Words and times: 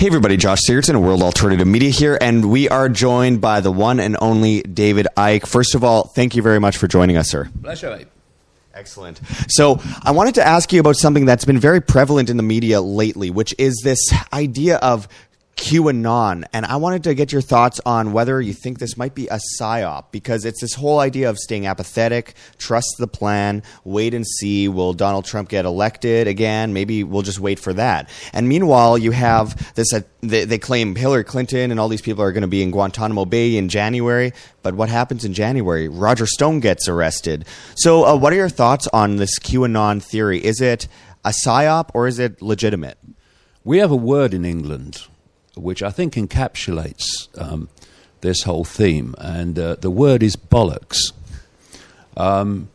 Hey 0.00 0.06
everybody, 0.06 0.38
Josh 0.38 0.60
Sigurdson, 0.66 0.98
World 1.02 1.20
Alternative 1.20 1.66
Media 1.66 1.90
here, 1.90 2.16
and 2.18 2.50
we 2.50 2.70
are 2.70 2.88
joined 2.88 3.42
by 3.42 3.60
the 3.60 3.70
one 3.70 4.00
and 4.00 4.16
only 4.18 4.62
David 4.62 5.06
Icke. 5.14 5.46
First 5.46 5.74
of 5.74 5.84
all, 5.84 6.04
thank 6.04 6.34
you 6.34 6.40
very 6.40 6.58
much 6.58 6.78
for 6.78 6.88
joining 6.88 7.18
us, 7.18 7.28
sir. 7.28 7.50
Pleasure, 7.60 7.94
mate. 7.94 8.08
Excellent. 8.72 9.20
So, 9.48 9.78
I 10.02 10.12
wanted 10.12 10.36
to 10.36 10.42
ask 10.42 10.72
you 10.72 10.80
about 10.80 10.96
something 10.96 11.26
that's 11.26 11.44
been 11.44 11.58
very 11.58 11.82
prevalent 11.82 12.30
in 12.30 12.38
the 12.38 12.42
media 12.42 12.80
lately, 12.80 13.28
which 13.28 13.54
is 13.58 13.78
this 13.84 13.98
idea 14.32 14.76
of 14.76 15.06
QAnon, 15.60 16.46
and 16.54 16.64
I 16.64 16.76
wanted 16.76 17.04
to 17.04 17.14
get 17.14 17.32
your 17.32 17.42
thoughts 17.42 17.82
on 17.84 18.14
whether 18.14 18.40
you 18.40 18.54
think 18.54 18.78
this 18.78 18.96
might 18.96 19.14
be 19.14 19.28
a 19.28 19.38
psyop 19.58 20.06
because 20.10 20.46
it's 20.46 20.62
this 20.62 20.72
whole 20.72 21.00
idea 21.00 21.28
of 21.28 21.38
staying 21.38 21.66
apathetic, 21.66 22.34
trust 22.56 22.94
the 22.98 23.06
plan, 23.06 23.62
wait 23.84 24.14
and 24.14 24.26
see. 24.26 24.68
Will 24.68 24.94
Donald 24.94 25.26
Trump 25.26 25.50
get 25.50 25.66
elected 25.66 26.26
again? 26.26 26.72
Maybe 26.72 27.04
we'll 27.04 27.20
just 27.20 27.40
wait 27.40 27.58
for 27.58 27.74
that. 27.74 28.08
And 28.32 28.48
meanwhile, 28.48 28.96
you 28.96 29.10
have 29.10 29.74
this. 29.74 29.92
Uh, 29.92 30.00
they, 30.22 30.46
they 30.46 30.58
claim 30.58 30.94
Hillary 30.94 31.24
Clinton 31.24 31.70
and 31.70 31.78
all 31.78 31.88
these 31.88 32.00
people 32.00 32.24
are 32.24 32.32
going 32.32 32.40
to 32.40 32.48
be 32.48 32.62
in 32.62 32.70
Guantanamo 32.70 33.26
Bay 33.26 33.58
in 33.58 33.68
January. 33.68 34.32
But 34.62 34.74
what 34.74 34.88
happens 34.88 35.26
in 35.26 35.34
January? 35.34 35.88
Roger 35.88 36.26
Stone 36.26 36.60
gets 36.60 36.88
arrested. 36.88 37.44
So, 37.74 38.06
uh, 38.06 38.16
what 38.16 38.32
are 38.32 38.36
your 38.36 38.48
thoughts 38.48 38.88
on 38.94 39.16
this 39.16 39.38
QAnon 39.38 40.02
theory? 40.02 40.42
Is 40.42 40.62
it 40.62 40.88
a 41.22 41.34
psyop 41.44 41.90
or 41.92 42.06
is 42.06 42.18
it 42.18 42.40
legitimate? 42.40 42.96
We 43.62 43.76
have 43.78 43.90
a 43.90 43.96
word 43.96 44.32
in 44.32 44.46
England 44.46 45.06
which 45.60 45.82
I 45.82 45.90
think 45.90 46.14
encapsulates 46.14 47.04
um, 47.38 47.68
this 48.20 48.42
whole 48.42 48.64
theme, 48.64 49.14
and 49.18 49.58
uh, 49.58 49.76
the 49.76 49.90
word 49.90 50.22
is 50.22 50.36
bollocks. 50.36 50.98
Um, 52.16 52.68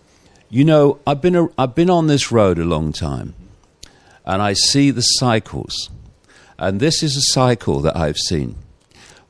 you 0.49 0.63
know, 0.63 0.99
I've 1.05 1.21
been 1.21 1.35
a, 1.35 1.47
I've 1.57 1.75
been 1.75 1.89
on 1.89 2.07
this 2.07 2.31
road 2.31 2.57
a 2.59 2.65
long 2.65 2.91
time, 2.91 3.33
and 4.25 4.41
I 4.41 4.53
see 4.53 4.91
the 4.91 5.01
cycles, 5.01 5.89
and 6.57 6.79
this 6.79 7.03
is 7.03 7.15
a 7.15 7.33
cycle 7.33 7.81
that 7.81 7.95
I've 7.95 8.17
seen. 8.17 8.55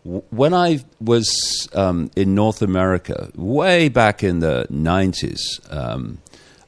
When 0.03 0.53
I 0.53 0.85
was 1.01 1.67
um, 1.73 2.11
in 2.15 2.35
North 2.35 2.61
America, 2.61 3.31
way 3.35 3.89
back 3.89 4.23
in 4.23 4.39
the 4.39 4.67
90s, 4.69 5.39
um, 5.73 6.19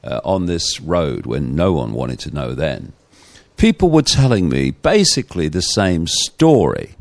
uh, 0.04 0.20
on 0.24 0.46
this 0.46 0.80
road 0.80 1.26
when 1.26 1.54
no 1.54 1.72
one 1.72 1.92
wanted 1.92 2.18
to 2.20 2.34
know 2.34 2.54
then, 2.54 2.92
people 3.58 3.90
were 3.90 4.02
telling 4.02 4.48
me 4.48 4.70
basically 4.70 5.48
the 5.48 5.60
same 5.60 6.06
story 6.06 6.94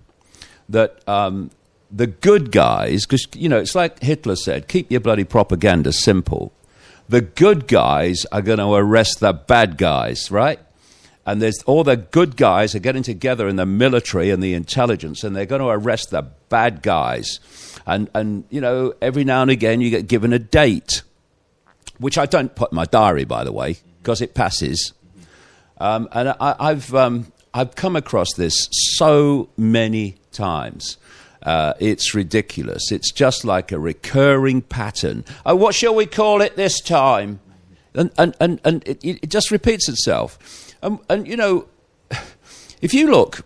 that 0.67 1.07
um, 1.07 1.49
the 1.89 2.07
good 2.07 2.51
guys, 2.51 3.05
because, 3.05 3.27
you 3.35 3.47
know, 3.47 3.59
it's 3.59 3.75
like 3.75 4.01
Hitler 4.03 4.35
said 4.35 4.67
keep 4.67 4.91
your 4.91 4.99
bloody 4.99 5.23
propaganda 5.23 5.93
simple. 5.93 6.51
The 7.07 7.21
good 7.21 7.67
guys 7.67 8.25
are 8.33 8.41
going 8.41 8.57
to 8.57 8.73
arrest 8.73 9.21
the 9.21 9.31
bad 9.31 9.77
guys, 9.77 10.29
right? 10.29 10.59
And 11.25 11.41
there's 11.41 11.61
all 11.63 11.83
the 11.83 11.95
good 11.95 12.35
guys 12.35 12.75
are 12.75 12.79
getting 12.79 13.03
together 13.03 13.47
in 13.47 13.55
the 13.55 13.65
military 13.65 14.29
and 14.29 14.43
the 14.43 14.53
intelligence, 14.53 15.23
and 15.23 15.35
they're 15.35 15.45
going 15.45 15.61
to 15.61 15.69
arrest 15.69 16.09
the 16.09 16.23
bad 16.49 16.81
guys. 16.81 17.39
And, 17.85 18.09
and 18.13 18.43
you 18.49 18.59
know, 18.59 18.93
every 19.01 19.23
now 19.23 19.41
and 19.41 19.51
again 19.51 19.79
you 19.79 19.89
get 19.89 20.07
given 20.07 20.33
a 20.33 20.39
date, 20.39 21.03
which 21.97 22.17
I 22.17 22.25
don't 22.25 22.53
put 22.55 22.71
in 22.71 22.75
my 22.75 22.85
diary, 22.85 23.25
by 23.25 23.43
the 23.43 23.53
way, 23.53 23.77
because 24.01 24.21
it 24.21 24.33
passes. 24.33 24.93
Um, 25.79 26.09
and 26.11 26.29
I, 26.39 26.69
have 26.69 26.93
um, 26.93 27.31
I've 27.53 27.75
come 27.75 27.95
across 27.95 28.33
this 28.33 28.67
so 28.71 29.49
many 29.57 30.15
times. 30.31 30.97
Uh, 31.43 31.73
it's 31.79 32.13
ridiculous. 32.13 32.91
It's 32.91 33.11
just 33.11 33.45
like 33.45 33.71
a 33.71 33.79
recurring 33.79 34.61
pattern. 34.61 35.23
Oh, 35.45 35.55
what 35.55 35.75
shall 35.75 35.95
we 35.95 36.05
call 36.05 36.41
it 36.41 36.55
this 36.55 36.81
time? 36.81 37.39
And, 37.93 38.11
and, 38.17 38.35
and, 38.39 38.59
and 38.63 38.87
it, 38.87 39.03
it 39.03 39.29
just 39.29 39.49
repeats 39.49 39.87
itself. 39.87 40.75
And, 40.81 40.99
and, 41.09 41.27
you 41.27 41.37
know, 41.37 41.67
if 42.81 42.93
you 42.93 43.09
look 43.09 43.45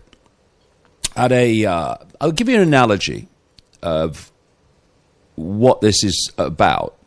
at 1.16 1.31
a, 1.31 1.66
uh, 1.66 1.95
I'll 2.19 2.31
give 2.31 2.49
you 2.49 2.55
an 2.55 2.61
analogy 2.61 3.27
of 3.81 4.31
what 5.35 5.81
this 5.81 6.03
is 6.03 6.31
about, 6.38 6.97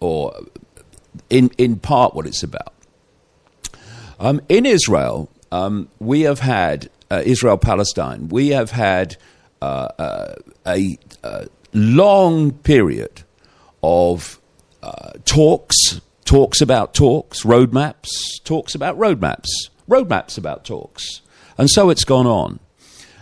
or 0.00 0.34
in, 1.30 1.50
in 1.58 1.76
part 1.76 2.14
what 2.14 2.26
it's 2.26 2.42
about. 2.42 2.72
Um, 4.22 4.40
in 4.48 4.66
Israel, 4.66 5.28
um, 5.50 5.88
we 5.98 6.20
have 6.20 6.38
had 6.38 6.88
uh, 7.10 7.22
Israel 7.24 7.58
Palestine. 7.58 8.28
We 8.28 8.50
have 8.50 8.70
had 8.70 9.16
uh, 9.60 9.88
uh, 9.98 10.34
a, 10.64 10.96
a, 11.24 11.48
long 11.74 12.52
period 12.52 13.24
of 13.82 14.38
uh, 14.80 15.10
talks, 15.24 16.00
talks 16.24 16.60
about 16.60 16.94
talks, 16.94 17.42
roadmaps, 17.42 18.10
talks 18.44 18.76
about 18.76 18.96
roadmaps, 18.96 19.48
roadmaps 19.90 20.38
about 20.38 20.64
talks, 20.64 21.22
and 21.58 21.68
so 21.68 21.90
it's 21.90 22.04
gone 22.04 22.28
on, 22.28 22.60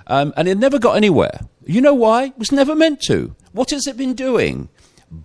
um, 0.06 0.34
and 0.36 0.48
it 0.48 0.58
never 0.58 0.78
got 0.78 0.98
anywhere. 0.98 1.40
You 1.64 1.80
know 1.80 1.94
why? 1.94 2.24
It 2.24 2.38
was 2.38 2.52
never 2.52 2.74
meant 2.74 3.00
to. 3.06 3.34
What 3.52 3.70
has 3.70 3.86
it 3.86 3.96
been 3.96 4.14
doing? 4.14 4.68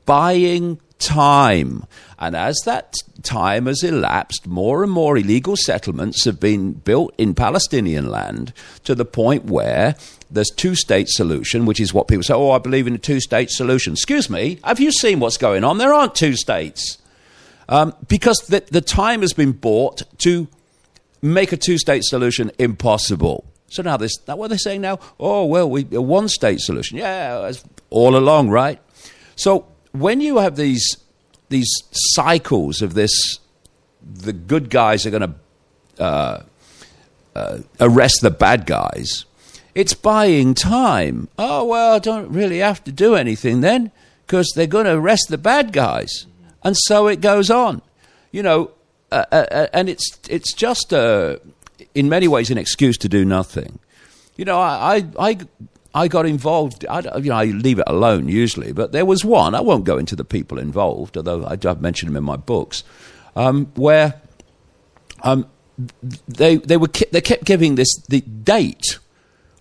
Buying 0.05 0.79
time. 1.00 1.85
And 2.17 2.35
as 2.35 2.59
that 2.66 2.95
time 3.23 3.66
has 3.66 3.83
elapsed, 3.83 4.47
more 4.47 4.83
and 4.83 4.91
more 4.91 5.17
illegal 5.17 5.56
settlements 5.57 6.25
have 6.25 6.39
been 6.39 6.73
built 6.73 7.13
in 7.17 7.35
Palestinian 7.35 8.09
land 8.09 8.53
to 8.85 8.95
the 8.95 9.05
point 9.05 9.45
where 9.45 9.95
there's 10.31 10.50
two 10.50 10.75
state 10.75 11.09
solution, 11.09 11.66
which 11.66 11.79
is 11.79 11.94
what 11.94 12.07
people 12.07 12.23
say, 12.23 12.34
oh, 12.34 12.51
I 12.51 12.59
believe 12.59 12.88
in 12.88 12.95
a 12.95 13.00
two 13.00 13.19
state 13.19 13.50
solution. 13.51 13.94
Excuse 13.94 14.29
me, 14.29 14.59
have 14.63 14.79
you 14.79 14.91
seen 14.91 15.19
what's 15.19 15.38
going 15.38 15.63
on? 15.63 15.78
There 15.78 15.94
aren't 15.94 16.16
two 16.16 16.35
states. 16.35 16.97
Um, 17.67 17.95
because 18.07 18.38
the, 18.47 18.63
the 18.69 18.81
time 18.81 19.22
has 19.22 19.34
been 19.34 19.51
bought 19.51 20.03
to 20.19 20.47
make 21.22 21.51
a 21.51 21.57
two 21.57 21.78
state 21.78 22.03
solution 22.03 22.51
impossible. 22.59 23.45
So 23.69 23.81
now 23.81 23.97
this, 23.97 24.16
that 24.25 24.38
what 24.38 24.50
they're 24.50 24.57
saying 24.57 24.81
now? 24.81 25.00
Oh, 25.19 25.45
well, 25.45 25.69
we, 25.69 25.88
a 25.91 26.01
one 26.01 26.29
state 26.29 26.59
solution. 26.59 26.97
Yeah, 26.97 27.51
all 27.89 28.16
along, 28.16 28.50
right? 28.50 28.79
So 29.35 29.67
when 30.00 30.22
you 30.22 30.38
have 30.38 30.56
these 30.56 30.97
these 31.50 31.69
cycles 31.91 32.81
of 32.81 32.94
this, 32.94 33.39
the 34.01 34.33
good 34.33 34.69
guys 34.69 35.06
are 35.06 35.11
going 35.11 35.35
to 35.97 36.03
uh, 36.03 36.44
uh, 37.35 37.59
arrest 37.79 38.19
the 38.22 38.31
bad 38.31 38.66
guys. 38.66 39.25
It's 39.73 39.94
buying 39.94 40.53
time. 40.53 41.28
Oh 41.38 41.66
well, 41.66 41.95
I 41.95 42.00
don't 42.00 42.31
really 42.31 42.59
have 42.59 42.84
to 42.85 42.91
do 42.91 43.16
anything 43.16 43.61
then 43.61 43.91
because 44.25 44.51
they're 44.55 44.67
going 44.67 44.85
to 44.85 44.94
arrest 44.95 45.28
the 45.29 45.38
bad 45.38 45.73
guys, 45.73 46.28
and 46.63 46.75
so 46.78 47.07
it 47.07 47.22
goes 47.22 47.50
on. 47.50 47.81
You 48.31 48.44
know, 48.44 48.72
uh, 49.11 49.25
uh, 49.31 49.45
uh 49.51 49.67
and 49.73 49.89
it's 49.89 50.19
it's 50.29 50.53
just 50.53 50.94
a, 50.94 51.41
in 51.94 52.09
many 52.09 52.28
ways 52.28 52.50
an 52.50 52.57
excuse 52.57 52.97
to 53.00 53.09
do 53.09 53.25
nothing. 53.25 53.79
You 54.38 54.45
know, 54.45 54.59
I, 54.59 55.05
I 55.17 55.38
I 55.95 56.09
got 56.09 56.25
involved. 56.25 56.85
I, 56.89 57.00
you 57.17 57.29
know, 57.29 57.38
I 57.38 57.45
leave 57.45 57.79
it 57.79 57.85
alone 57.88 58.28
usually, 58.28 58.73
but 58.73 58.91
there 58.91 59.06
was 59.06 59.23
one. 59.23 59.56
I 59.56 59.61
won't 59.61 59.85
go 59.85 59.97
into 59.97 60.16
the 60.17 60.25
people 60.25 60.59
involved, 60.59 61.16
although 61.16 61.45
I, 61.45 61.57
have 61.63 61.81
mentioned 61.81 62.09
them 62.09 62.17
in 62.17 62.23
my 62.25 62.35
books, 62.35 62.83
um, 63.38 63.72
where 63.75 64.22
um, 65.23 65.47
they 66.28 66.57
they 66.57 66.75
were 66.75 66.89
they 67.11 67.22
kept 67.22 67.45
giving 67.45 67.75
this 67.75 67.88
the 68.09 68.19
date 68.19 69.00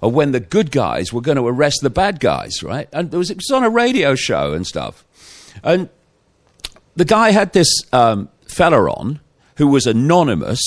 of 0.02 0.12
when 0.12 0.32
the 0.32 0.40
good 0.40 0.72
guys 0.72 1.12
were 1.12 1.20
going 1.20 1.36
to 1.36 1.46
arrest 1.46 1.78
the 1.82 1.90
bad 1.90 2.18
guys, 2.18 2.64
right? 2.64 2.88
And 2.92 3.14
it 3.14 3.16
was, 3.16 3.30
it 3.30 3.36
was 3.36 3.50
on 3.52 3.62
a 3.62 3.70
radio 3.70 4.16
show 4.16 4.54
and 4.54 4.66
stuff, 4.66 5.04
and 5.62 5.88
the 6.96 7.04
guy 7.04 7.30
had 7.30 7.52
this 7.52 7.68
um, 7.92 8.28
fella 8.48 8.90
on 8.90 9.20
who 9.56 9.68
was 9.68 9.86
anonymous 9.86 10.60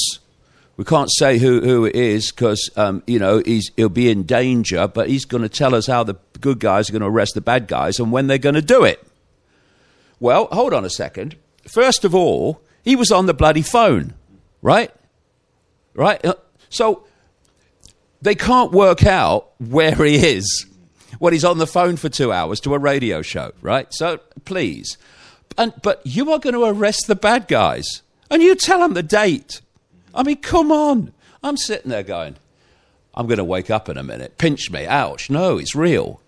we 0.77 0.85
can't 0.85 1.09
say 1.11 1.39
who, 1.39 1.59
who 1.61 1.85
it 1.85 1.95
is 1.95 2.31
because, 2.31 2.69
um, 2.75 3.01
you 3.07 3.17
know, 3.17 3.41
he'll 3.75 3.89
be 3.89 4.09
in 4.09 4.23
danger, 4.23 4.87
but 4.87 5.09
he's 5.09 5.25
going 5.25 5.41
to 5.41 5.49
tell 5.49 5.73
us 5.73 5.87
how 5.87 6.03
the 6.03 6.15
good 6.39 6.59
guys 6.59 6.87
are 6.87 6.93
going 6.93 7.01
to 7.01 7.07
arrest 7.07 7.33
the 7.33 7.41
bad 7.41 7.67
guys 7.67 7.99
and 7.99 8.11
when 8.11 8.27
they're 8.27 8.37
going 8.37 8.55
to 8.55 8.61
do 8.61 8.83
it. 8.83 9.05
Well, 10.19 10.45
hold 10.51 10.73
on 10.73 10.85
a 10.85 10.89
second. 10.89 11.35
First 11.67 12.05
of 12.05 12.13
all, 12.13 12.61
he 12.83 12.95
was 12.95 13.11
on 13.11 13.25
the 13.25 13.33
bloody 13.33 13.63
phone, 13.63 14.13
right? 14.61 14.91
Right? 15.95 16.23
Uh, 16.23 16.35
so 16.69 17.05
they 18.21 18.35
can't 18.35 18.71
work 18.71 19.03
out 19.03 19.49
where 19.59 19.95
he 19.95 20.15
is 20.15 20.67
when 21.17 21.33
he's 21.33 21.45
on 21.45 21.57
the 21.57 21.67
phone 21.67 21.97
for 21.97 22.09
two 22.09 22.31
hours 22.31 22.59
to 22.59 22.75
a 22.75 22.79
radio 22.79 23.23
show, 23.23 23.51
right? 23.61 23.87
So 23.91 24.19
please. 24.45 24.97
And, 25.57 25.73
but 25.81 26.01
you 26.05 26.31
are 26.31 26.39
going 26.39 26.53
to 26.53 26.65
arrest 26.65 27.07
the 27.07 27.15
bad 27.15 27.47
guys 27.47 28.03
and 28.29 28.43
you 28.43 28.55
tell 28.55 28.79
them 28.79 28.93
the 28.93 29.01
date 29.01 29.61
I 30.17 30.23
mean, 30.23 30.37
come 30.37 30.71
on. 30.71 31.13
I'm 31.43 31.55
sitting 31.55 31.91
there 31.91 32.03
going, 32.03 32.35
I'm 33.13 33.27
going 33.27 33.37
to 33.37 33.43
wake 33.43 33.69
up 33.69 33.87
in 33.87 33.97
a 33.97 34.03
minute. 34.03 34.37
Pinch 34.37 34.71
me. 34.71 34.85
Ouch. 34.85 35.29
No, 35.29 35.57
it's 35.57 35.75
real. 35.75 36.19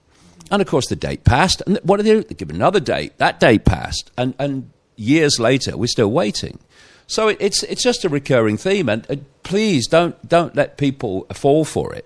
And 0.51 0.62
of 0.62 0.68
course, 0.68 0.88
the 0.88 0.95
date 0.95 1.24
passed. 1.24 1.62
And 1.65 1.80
what 1.83 1.97
did 1.97 2.06
they 2.06 2.13
do? 2.13 2.24
They 2.24 2.36
give 2.36 2.51
another 2.51 2.80
date. 2.80 3.18
That 3.18 3.39
date 3.39 3.65
passed. 3.65 4.12
And, 4.18 4.36
and 4.39 4.71
years 4.95 5.39
later, 5.39 5.75
we're 5.75 5.88
still 5.88 6.12
waiting. 6.12 6.59
So 7.07 7.27
it, 7.27 7.38
it's, 7.39 7.63
it's 7.63 7.83
just 7.83 8.06
a 8.06 8.09
recurring 8.09 8.57
theme. 8.57 8.89
And 8.89 9.09
uh, 9.09 9.15
please 9.44 9.88
don't, 9.88 10.27
don't 10.27 10.56
let 10.56 10.77
people 10.77 11.25
fall 11.33 11.65
for 11.65 11.94
it 11.94 12.06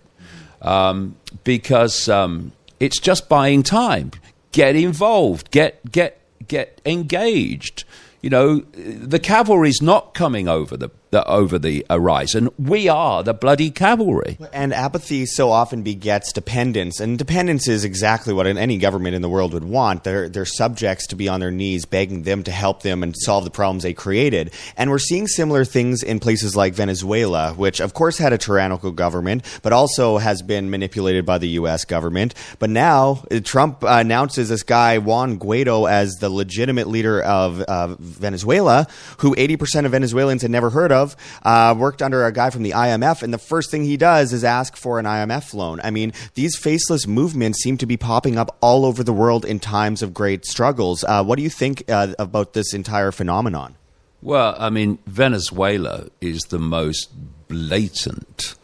um, 0.62 1.18
because 1.44 2.08
um, 2.08 2.54
it's 2.80 3.00
just 3.00 3.28
buying 3.28 3.62
time. 3.62 4.12
Get 4.54 4.76
involved, 4.76 5.52
get, 5.52 5.92
get, 5.92 6.20
get 6.48 6.80
engaged. 6.86 7.84
You 8.22 8.30
know, 8.30 8.60
the 8.60 9.20
cavalry's 9.20 9.82
not 9.82 10.14
coming 10.14 10.48
over 10.48 10.78
the 10.78 10.90
the, 11.14 11.26
over 11.28 11.60
the 11.60 11.86
horizon. 11.90 12.50
We 12.58 12.90
are 12.90 13.24
the 13.24 13.34
bloody 13.34 13.70
cavalry. 13.70 14.38
And 14.52 14.74
apathy 14.74 15.26
so 15.26 15.52
often 15.52 15.84
begets 15.84 16.34
dependence, 16.34 17.00
and 17.00 17.18
dependence 17.18 17.68
is 17.68 17.86
exactly 17.86 18.34
what 18.34 18.48
any 18.48 18.78
government 18.78 19.16
in 19.16 19.22
the 19.22 19.30
world 19.30 19.54
would 19.54 19.64
want. 19.64 20.04
They're, 20.04 20.28
they're 20.28 20.46
subjects 20.46 21.08
to 21.08 21.16
be 21.16 21.30
on 21.30 21.40
their 21.40 21.52
knees, 21.52 21.86
begging 21.86 22.24
them 22.24 22.44
to 22.44 22.52
help 22.52 22.82
them 22.82 23.04
and 23.04 23.16
solve 23.16 23.44
the 23.44 23.52
problems 23.52 23.84
they 23.84 23.94
created. 23.94 24.52
And 24.76 24.90
we're 24.90 24.98
seeing 25.00 25.28
similar 25.28 25.64
things 25.66 26.02
in 26.02 26.20
places 26.20 26.56
like 26.56 26.74
Venezuela, 26.74 27.54
which 27.54 27.80
of 27.80 27.94
course 27.94 28.18
had 28.18 28.34
a 28.34 28.38
tyrannical 28.38 28.92
government, 28.92 29.44
but 29.62 29.72
also 29.72 30.18
has 30.18 30.42
been 30.42 30.70
manipulated 30.70 31.26
by 31.26 31.38
the 31.38 31.50
U.S. 31.50 31.86
government. 31.86 32.34
But 32.58 32.72
now 32.72 33.24
uh, 33.30 33.40
Trump 33.44 33.84
announces 33.84 34.50
this 34.50 34.64
guy 34.64 34.98
Juan 34.98 35.38
Guaido 35.38 35.90
as 35.90 36.16
the 36.16 36.30
legitimate 36.30 36.88
leader 36.88 37.22
of 37.22 37.62
uh, 37.62 37.96
Venezuela, 38.00 38.88
who 39.20 39.36
80% 39.36 39.86
of 39.86 39.92
Venezuelans 39.92 40.42
had 40.42 40.50
never 40.50 40.72
heard 40.72 40.92
of, 40.92 41.03
uh, 41.44 41.76
worked 41.78 42.02
under 42.02 42.26
a 42.26 42.32
guy 42.32 42.50
from 42.50 42.64
the 42.64 42.72
IMF, 42.72 43.24
and 43.24 43.34
the 43.34 43.38
first 43.38 43.72
thing 43.72 43.84
he 43.84 43.98
does 43.98 44.34
is 44.34 44.44
ask 44.44 44.76
for 44.76 45.00
an 45.00 45.06
IMF 45.06 45.54
loan. 45.54 45.80
I 45.84 45.92
mean, 45.92 46.14
these 46.36 46.58
faceless 46.58 47.08
movements 47.08 47.62
seem 47.64 47.78
to 47.78 47.86
be 47.86 47.98
popping 47.98 48.38
up 48.38 48.58
all 48.62 48.86
over 48.86 49.04
the 49.04 49.14
world 49.14 49.46
in 49.46 49.60
times 49.60 50.02
of 50.02 50.14
great 50.14 50.46
struggles. 50.46 51.04
Uh, 51.04 51.24
what 51.24 51.38
do 51.38 51.44
you 51.44 51.50
think 51.50 51.84
uh, 51.90 52.14
about 52.20 52.54
this 52.54 52.74
entire 52.74 53.12
phenomenon? 53.12 53.76
Well, 54.22 54.56
I 54.58 54.70
mean, 54.70 55.00
Venezuela 55.06 56.08
is 56.22 56.44
the 56.44 56.60
most 56.60 57.10
blatant 57.50 58.56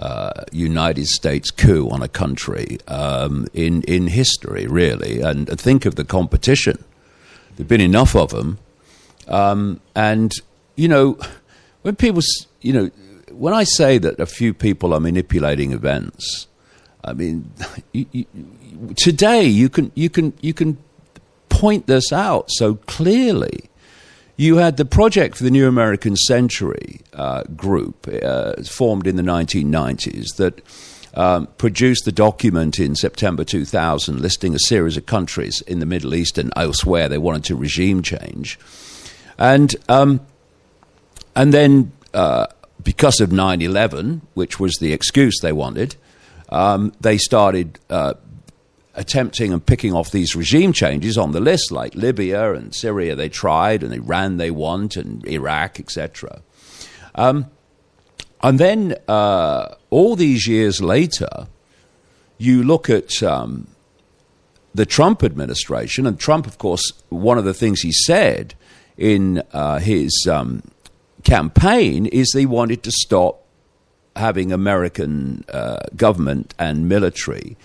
uh, 0.00 0.44
United 0.52 1.06
States 1.06 1.50
coup 1.50 1.88
on 1.88 2.02
a 2.02 2.08
country 2.08 2.78
um, 2.88 3.46
in 3.54 3.82
in 3.82 4.08
history, 4.08 4.66
really. 4.66 5.20
And 5.20 5.48
think 5.48 5.86
of 5.86 5.94
the 5.94 6.04
competition. 6.04 6.82
There've 7.56 7.68
been 7.68 7.80
enough 7.80 8.16
of 8.16 8.30
them, 8.30 8.58
um, 9.28 9.80
and 9.94 10.32
you 10.76 10.88
know, 10.88 11.16
when 11.84 11.96
people, 11.96 12.22
you 12.62 12.72
know, 12.72 12.90
when 13.30 13.52
I 13.52 13.64
say 13.64 13.98
that 13.98 14.18
a 14.18 14.24
few 14.24 14.54
people 14.54 14.94
are 14.94 15.00
manipulating 15.00 15.72
events, 15.72 16.46
I 17.04 17.12
mean, 17.12 17.52
you, 17.92 18.06
you, 18.10 18.26
today 18.96 19.44
you 19.44 19.68
can 19.68 19.92
you 19.94 20.08
can 20.08 20.32
you 20.40 20.54
can 20.54 20.78
point 21.50 21.86
this 21.86 22.10
out 22.10 22.46
so 22.48 22.76
clearly. 22.86 23.68
You 24.36 24.56
had 24.56 24.78
the 24.78 24.86
Project 24.86 25.36
for 25.36 25.44
the 25.44 25.50
New 25.50 25.68
American 25.68 26.16
Century 26.16 27.02
uh, 27.12 27.44
group 27.54 28.08
uh, 28.08 28.54
formed 28.62 29.06
in 29.06 29.16
the 29.16 29.22
1990s 29.22 30.36
that 30.36 30.62
um, 31.12 31.48
produced 31.58 32.06
the 32.06 32.12
document 32.12 32.80
in 32.80 32.96
September 32.96 33.44
2000 33.44 34.20
listing 34.20 34.54
a 34.54 34.58
series 34.58 34.96
of 34.96 35.04
countries 35.04 35.60
in 35.66 35.80
the 35.80 35.86
Middle 35.86 36.14
East 36.14 36.38
and 36.38 36.50
elsewhere 36.56 37.08
they 37.10 37.18
wanted 37.18 37.44
to 37.44 37.56
regime 37.56 38.02
change. 38.02 38.58
And, 39.38 39.76
um, 39.88 40.20
and 41.36 41.52
then, 41.52 41.92
uh, 42.12 42.46
because 42.82 43.20
of 43.20 43.32
9 43.32 43.62
11, 43.62 44.22
which 44.34 44.60
was 44.60 44.74
the 44.74 44.92
excuse 44.92 45.40
they 45.40 45.52
wanted, 45.52 45.96
um, 46.50 46.92
they 47.00 47.18
started 47.18 47.78
uh, 47.90 48.14
attempting 48.94 49.52
and 49.52 49.64
picking 49.64 49.92
off 49.92 50.10
these 50.10 50.36
regime 50.36 50.72
changes 50.72 51.18
on 51.18 51.32
the 51.32 51.40
list, 51.40 51.72
like 51.72 51.94
Libya 51.94 52.54
and 52.54 52.74
Syria. 52.74 53.14
They 53.14 53.28
tried, 53.28 53.82
and 53.82 53.92
Iran 53.92 54.36
they 54.36 54.50
want, 54.50 54.96
and 54.96 55.26
Iraq, 55.26 55.80
etc. 55.80 56.42
Um, 57.14 57.46
and 58.42 58.58
then 58.58 58.96
uh, 59.08 59.74
all 59.90 60.16
these 60.16 60.46
years 60.46 60.80
later, 60.82 61.48
you 62.38 62.62
look 62.62 62.90
at 62.90 63.22
um, 63.22 63.68
the 64.74 64.86
Trump 64.86 65.22
administration, 65.22 66.06
and 66.06 66.18
Trump, 66.18 66.46
of 66.46 66.58
course, 66.58 66.92
one 67.08 67.38
of 67.38 67.44
the 67.44 67.54
things 67.54 67.80
he 67.80 67.92
said 67.92 68.54
in 68.96 69.42
uh, 69.52 69.78
his 69.78 70.28
um, 70.30 70.62
campaign 71.24 72.06
is 72.06 72.32
he 72.32 72.46
wanted 72.46 72.82
to 72.84 72.90
stop 72.92 73.44
having 74.16 74.52
American 74.52 75.44
uh, 75.52 75.78
government 75.96 76.54
and 76.58 76.88
military 76.88 77.56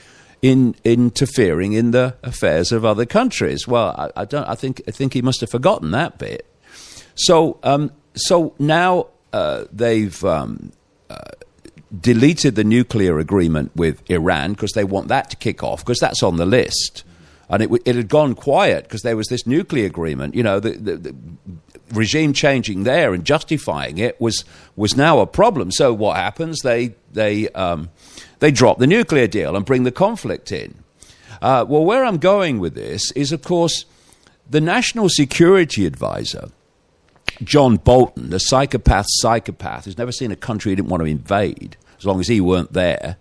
in 0.41 0.75
interfering 0.83 1.73
in 1.73 1.91
the 1.91 2.15
affairs 2.23 2.71
of 2.71 2.85
other 2.85 3.05
countries. 3.05 3.67
Well, 3.67 3.93
I, 3.97 4.21
I 4.21 4.25
don't. 4.25 4.47
I 4.47 4.55
think 4.55 4.81
I 4.87 4.91
think 4.91 5.13
he 5.13 5.21
must 5.21 5.41
have 5.41 5.51
forgotten 5.51 5.91
that 5.91 6.17
bit. 6.17 6.45
So 7.15 7.59
um, 7.63 7.91
so 8.15 8.53
now 8.59 9.07
uh, 9.33 9.65
they've. 9.71 10.23
Um, 10.23 10.71
uh, 11.09 11.17
deleted 12.01 12.53
the 12.53 12.63
nuclear 12.63 13.17
agreement 13.17 13.71
with 13.75 14.07
Iran 14.11 14.51
because 14.51 14.71
they 14.73 14.83
want 14.83 15.07
that 15.07 15.31
to 15.31 15.35
kick 15.35 15.63
off 15.63 15.83
because 15.83 15.97
that's 15.97 16.21
on 16.21 16.37
the 16.37 16.45
list. 16.45 17.03
And 17.49 17.63
it, 17.63 17.71
it 17.83 17.95
had 17.95 18.07
gone 18.07 18.35
quiet 18.35 18.83
because 18.83 19.01
there 19.01 19.17
was 19.17 19.27
this 19.27 19.47
nuclear 19.47 19.87
agreement. 19.87 20.35
You 20.35 20.43
know, 20.43 20.59
the, 20.59 20.71
the, 20.71 20.97
the 20.97 21.15
regime 21.93 22.33
changing 22.33 22.83
there 22.83 23.13
and 23.13 23.25
justifying 23.25 23.97
it 23.97 24.19
was 24.19 24.45
was 24.75 24.95
now 24.95 25.19
a 25.19 25.27
problem. 25.27 25.71
So 25.71 25.93
what 25.93 26.15
happens? 26.17 26.61
They 26.61 26.95
they 27.11 27.49
um, 27.49 27.89
they 28.39 28.51
drop 28.51 28.79
the 28.79 28.87
nuclear 28.87 29.27
deal 29.27 29.55
and 29.55 29.65
bring 29.65 29.83
the 29.83 29.91
conflict 29.91 30.51
in. 30.51 30.83
Uh, 31.41 31.65
well, 31.67 31.85
where 31.85 32.03
I'm 32.03 32.17
going 32.17 32.59
with 32.59 32.75
this 32.75 33.11
is, 33.11 33.31
of 33.31 33.41
course, 33.43 33.85
the 34.49 34.59
National 34.59 35.07
Security 35.09 35.85
Advisor, 35.85 36.49
John 37.43 37.77
Bolton, 37.77 38.29
the 38.29 38.39
psychopath 38.39 39.05
psychopath 39.07 39.85
who's 39.85 39.97
never 39.97 40.11
seen 40.11 40.31
a 40.31 40.35
country 40.35 40.71
he 40.71 40.75
didn't 40.75 40.89
want 40.89 41.01
to 41.01 41.07
invade, 41.07 41.77
as 41.97 42.05
long 42.05 42.19
as 42.19 42.27
he 42.27 42.41
weren't 42.41 42.73
there. 42.73 43.17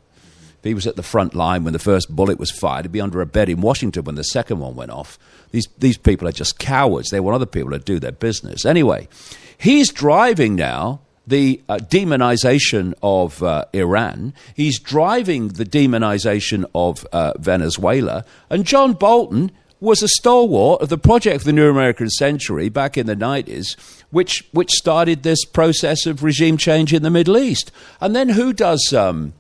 If 0.59 0.65
he 0.65 0.75
was 0.75 0.87
at 0.87 0.97
the 0.97 1.03
front 1.03 1.35
line 1.35 1.65
when 1.65 1.73
the 1.73 1.79
first 1.79 2.15
bullet 2.15 2.39
was 2.39 2.51
fired, 2.51 2.85
he'd 2.85 2.93
be 2.93 3.01
under 3.01 3.21
a 3.21 3.27
bed 3.27 3.49
in 3.49 3.61
Washington 3.61 4.05
when 4.05 4.17
the 4.17 4.25
second 4.25 4.59
one 4.59 4.75
went 4.75 4.91
off. 4.91 5.19
These, 5.53 5.69
these 5.79 5.97
people 5.97 6.27
are 6.27 6.33
just 6.33 6.59
cowards. 6.59 7.11
They 7.11 7.21
want 7.21 7.37
other 7.37 7.47
people 7.47 7.71
to 7.71 7.79
do 7.79 7.99
their 7.99 8.13
business. 8.13 8.67
Anyway, 8.67 9.09
he's 9.57 9.93
driving 9.93 10.57
now 10.57 11.01
the 11.29 11.61
uh, 11.69 11.77
demonization 11.77 12.95
of 13.03 13.43
uh, 13.43 13.67
Iran. 13.73 14.35
He's 14.55 14.81
driving 14.81 15.49
the 15.49 15.65
demonization 15.65 16.65
of 16.75 17.05
uh, 17.13 17.35
Venezuela. 17.39 18.25
And 18.51 18.65
John 18.65 18.95
Bolton 18.95 19.53
was 19.81 20.03
a 20.03 20.09
stalwart 20.09 20.83
of 20.83 20.89
the 20.89 20.99
project 20.99 21.41
for 21.41 21.47
the 21.47 21.53
New 21.53 21.71
American 21.71 22.11
Century 22.11 22.69
back 22.69 22.99
in 22.99 23.07
the 23.07 23.15
90s, 23.15 23.79
which, 24.11 24.49
which 24.53 24.71
started 24.71 25.23
this 25.23 25.45
process 25.45 26.07
of 26.07 26.25
regime 26.25 26.57
change 26.57 26.93
in 26.93 27.03
the 27.03 27.11
Middle 27.11 27.39
East. 27.39 27.71
And 28.01 28.17
then 28.17 28.31
who 28.31 28.53
does. 28.53 28.93
Um, 28.93 29.35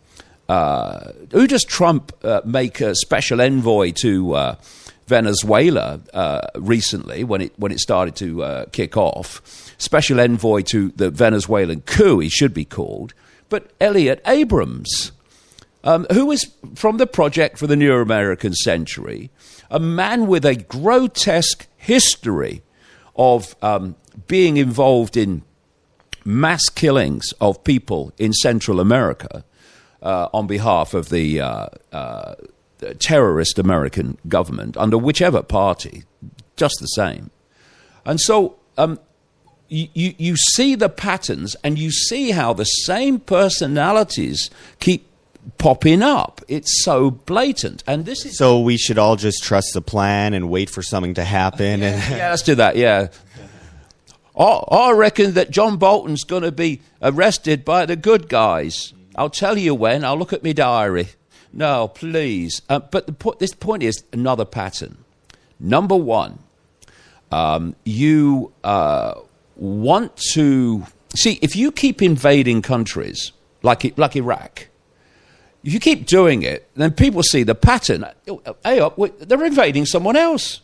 uh, 0.48 1.12
who 1.32 1.46
does 1.46 1.64
Trump 1.64 2.12
uh, 2.24 2.40
make 2.44 2.80
a 2.80 2.94
special 2.94 3.40
envoy 3.40 3.92
to 4.02 4.34
uh, 4.34 4.56
Venezuela 5.06 6.00
recently 6.56 7.24
when 7.24 7.40
it 7.40 7.52
when 7.58 7.72
it 7.72 7.80
started 7.80 8.16
to 8.16 8.66
kick 8.72 8.96
off? 8.96 9.68
special 9.78 10.20
envoy 10.20 10.60
to 10.62 10.90
the 10.90 11.10
Venezuelan 11.10 11.80
coup, 11.82 12.18
he 12.18 12.28
should 12.28 12.52
be 12.52 12.64
called, 12.64 13.14
but 13.48 13.70
Elliot 13.80 14.20
Abrams, 14.26 15.12
um, 15.84 16.06
who 16.12 16.26
was 16.26 16.52
from 16.74 16.98
the 16.98 17.06
Project 17.06 17.56
for 17.56 17.67
the 17.67 17.76
New 17.76 17.94
American 17.94 18.52
Century, 18.52 19.31
a 19.70 19.78
man 19.78 20.26
with 20.26 20.44
a 20.44 20.56
grotesque 20.56 21.67
history 21.76 22.62
of 23.17 23.56
um, 23.62 23.96
being 24.26 24.56
involved 24.56 25.17
in 25.17 25.43
mass 26.24 26.69
killings 26.69 27.32
of 27.40 27.64
people 27.64 28.12
in 28.19 28.32
Central 28.32 28.81
America 28.81 29.44
uh, 30.02 30.28
on 30.32 30.46
behalf 30.46 30.94
of 30.94 31.08
the, 31.08 31.40
uh, 31.40 31.67
uh, 31.93 32.34
terrorist 32.98 33.58
American 33.58 34.19
government 34.28 34.76
under 34.76 34.96
whichever 34.96 35.43
party, 35.43 36.05
just 36.56 36.76
the 36.81 36.86
same. 36.86 37.31
And 38.05 38.20
so 38.20 38.56
um, 38.76 38.98
you, 39.69 39.88
you, 39.93 40.14
you 40.17 40.36
see 40.36 40.74
the 40.74 40.88
patterns 40.88 41.56
and 41.62 41.78
you 41.78 41.90
see 41.90 42.31
how 42.31 42.52
the 42.52 42.64
same 42.64 43.20
personalities 43.20 44.50
keep 44.81 45.06
popping 45.58 46.02
up. 46.02 46.40
It's 46.48 46.84
so 46.84 47.10
blatant. 47.10 47.82
And 47.86 48.05
this 48.05 48.24
is 48.24 48.36
So 48.36 48.60
we 48.60 48.76
should 48.76 48.98
all 48.98 49.17
just 49.17 49.43
trust 49.43 49.74
the 49.74 49.81
plan 49.82 50.34
and 50.34 50.48
wait 50.48 50.70
for 50.70 50.82
something 50.82 51.14
to 51.14 51.24
happen 51.24 51.81
yeah, 51.81 51.86
and 51.86 52.10
yeah 52.17 52.31
let's 52.31 52.43
do 52.43 52.55
that, 52.56 52.76
yeah. 52.76 53.08
I, 54.38 54.44
I 54.44 54.93
reckon 54.93 55.34
that 55.34 55.50
John 55.50 55.78
Bolton's 55.78 56.24
going 56.24 56.44
to 56.44 56.52
be 56.52 56.81
arrested 57.02 57.64
by 57.64 57.86
the 57.86 57.96
good 57.96 58.28
guys. 58.28 58.93
I'll 59.19 59.31
tell 59.31 59.58
you 59.58 59.75
when. 59.75 60.05
I'll 60.05 60.17
look 60.17 60.32
at 60.32 60.44
my 60.44 60.53
diary. 60.53 61.08
No, 61.53 61.89
please. 61.89 62.63
Uh, 62.69 62.79
but 62.79 63.06
the 63.06 63.13
po- 63.13 63.37
this 63.39 63.53
point 63.53 63.82
is 63.82 64.05
another 64.13 64.44
pattern. 64.44 64.98
Number 65.58 65.96
one, 65.96 66.39
um, 67.32 67.75
you 67.84 68.53
uh, 68.63 69.15
want 69.56 70.17
to 70.34 70.87
see 71.17 71.39
if 71.43 71.56
you 71.56 71.72
keep 71.72 72.01
invading 72.01 72.63
countries 72.63 73.32
like 73.63 73.98
like 73.98 74.15
Iraq, 74.15 74.69
if 75.65 75.72
you 75.72 75.81
keep 75.81 76.06
doing 76.06 76.43
it, 76.43 76.69
then 76.77 76.93
people 76.93 77.22
see 77.25 77.43
the 77.43 77.56
pattern. 77.56 78.05
Hey, 78.65 78.89
they're 79.19 79.44
invading 79.44 79.87
someone 79.87 80.17
else. 80.17 80.60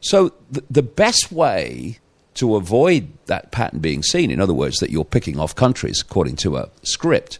So 0.00 0.32
the, 0.50 0.64
the 0.70 0.82
best 0.82 1.30
way 1.30 1.98
to 2.34 2.56
avoid 2.56 3.08
that 3.26 3.52
pattern 3.52 3.80
being 3.80 4.02
seen, 4.02 4.30
in 4.30 4.40
other 4.40 4.54
words, 4.54 4.78
that 4.78 4.90
you're 4.90 5.04
picking 5.04 5.38
off 5.38 5.54
countries 5.54 6.00
according 6.00 6.36
to 6.36 6.56
a 6.56 6.70
script, 6.82 7.38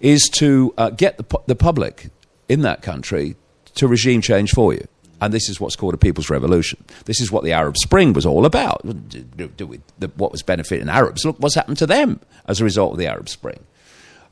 is 0.00 0.28
to 0.28 0.72
uh, 0.76 0.90
get 0.90 1.16
the, 1.16 1.38
the 1.46 1.56
public 1.56 2.10
in 2.48 2.62
that 2.62 2.82
country 2.82 3.36
to 3.74 3.88
regime 3.88 4.20
change 4.20 4.52
for 4.52 4.72
you. 4.72 4.86
And 5.20 5.32
this 5.32 5.48
is 5.48 5.58
what's 5.58 5.76
called 5.76 5.94
a 5.94 5.96
people's 5.96 6.28
revolution. 6.28 6.84
This 7.06 7.20
is 7.20 7.32
what 7.32 7.42
the 7.42 7.52
Arab 7.52 7.76
Spring 7.78 8.12
was 8.12 8.26
all 8.26 8.44
about. 8.44 8.82
Do, 9.08 9.48
do 9.48 9.66
we, 9.66 9.80
the, 9.98 10.08
what 10.16 10.30
was 10.30 10.42
benefiting 10.42 10.90
Arabs? 10.90 11.24
Look 11.24 11.36
what's 11.38 11.54
happened 11.54 11.78
to 11.78 11.86
them 11.86 12.20
as 12.46 12.60
a 12.60 12.64
result 12.64 12.92
of 12.92 12.98
the 12.98 13.06
Arab 13.06 13.28
Spring. 13.28 13.60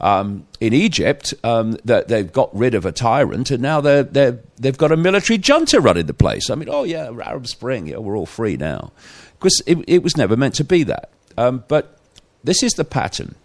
Um, 0.00 0.47
in 0.61 0.75
Egypt, 0.75 1.33
um, 1.42 1.78
they've 1.85 2.30
got 2.30 2.54
rid 2.54 2.75
of 2.75 2.85
a 2.85 2.92
tyrant, 2.92 3.50
and 3.50 3.62
now 3.62 3.80
they're, 3.80 4.02
they're, 4.02 4.40
they've 4.56 4.76
got 4.76 4.92
a 4.92 4.97
military 4.97 5.38
junta 5.38 5.80
running 5.80 6.04
the 6.06 6.12
place. 6.12 6.50
I 6.50 6.56
mean, 6.56 6.68
oh 6.71 6.85
yeah, 6.85 7.11
Arab 7.25 7.47
Spring, 7.47 7.87
yeah, 7.87 7.99
we're 7.99 8.16
all 8.16 8.26
free 8.26 8.56
now, 8.59 8.92
because 9.38 9.62
it, 9.66 9.78
it 9.87 10.02
was 10.02 10.16
never 10.16 10.37
meant 10.37 10.56
to 10.56 10.64
be 10.64 10.83
that. 10.83 11.11
Um, 11.38 11.64
but 11.68 11.99
this 12.42 12.62
is 12.62 12.75
the 12.75 12.85
pattern. 12.85 13.37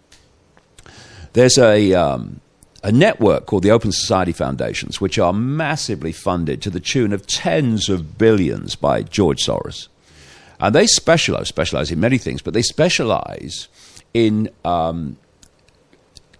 There's 1.32 1.58
a 1.58 1.94
um, 1.94 2.40
a 2.82 2.90
network 2.90 3.46
called 3.46 3.62
the 3.62 3.70
Open 3.70 3.92
Society 3.92 4.32
Foundations, 4.32 5.00
which 5.00 5.18
are 5.18 5.32
massively 5.32 6.12
funded 6.12 6.62
to 6.62 6.70
the 6.70 6.80
tune 6.80 7.12
of 7.12 7.26
tens 7.26 7.88
of 7.88 8.16
billions 8.16 8.74
by 8.74 9.02
George 9.02 9.44
Soros. 9.44 9.88
And 10.58 10.74
they 10.74 10.86
specialize, 10.86 11.48
specialize 11.48 11.90
in 11.90 12.00
many 12.00 12.18
things, 12.18 12.42
but 12.42 12.54
they 12.54 12.62
specialize 12.62 13.68
in 14.12 14.50
um, 14.64 15.16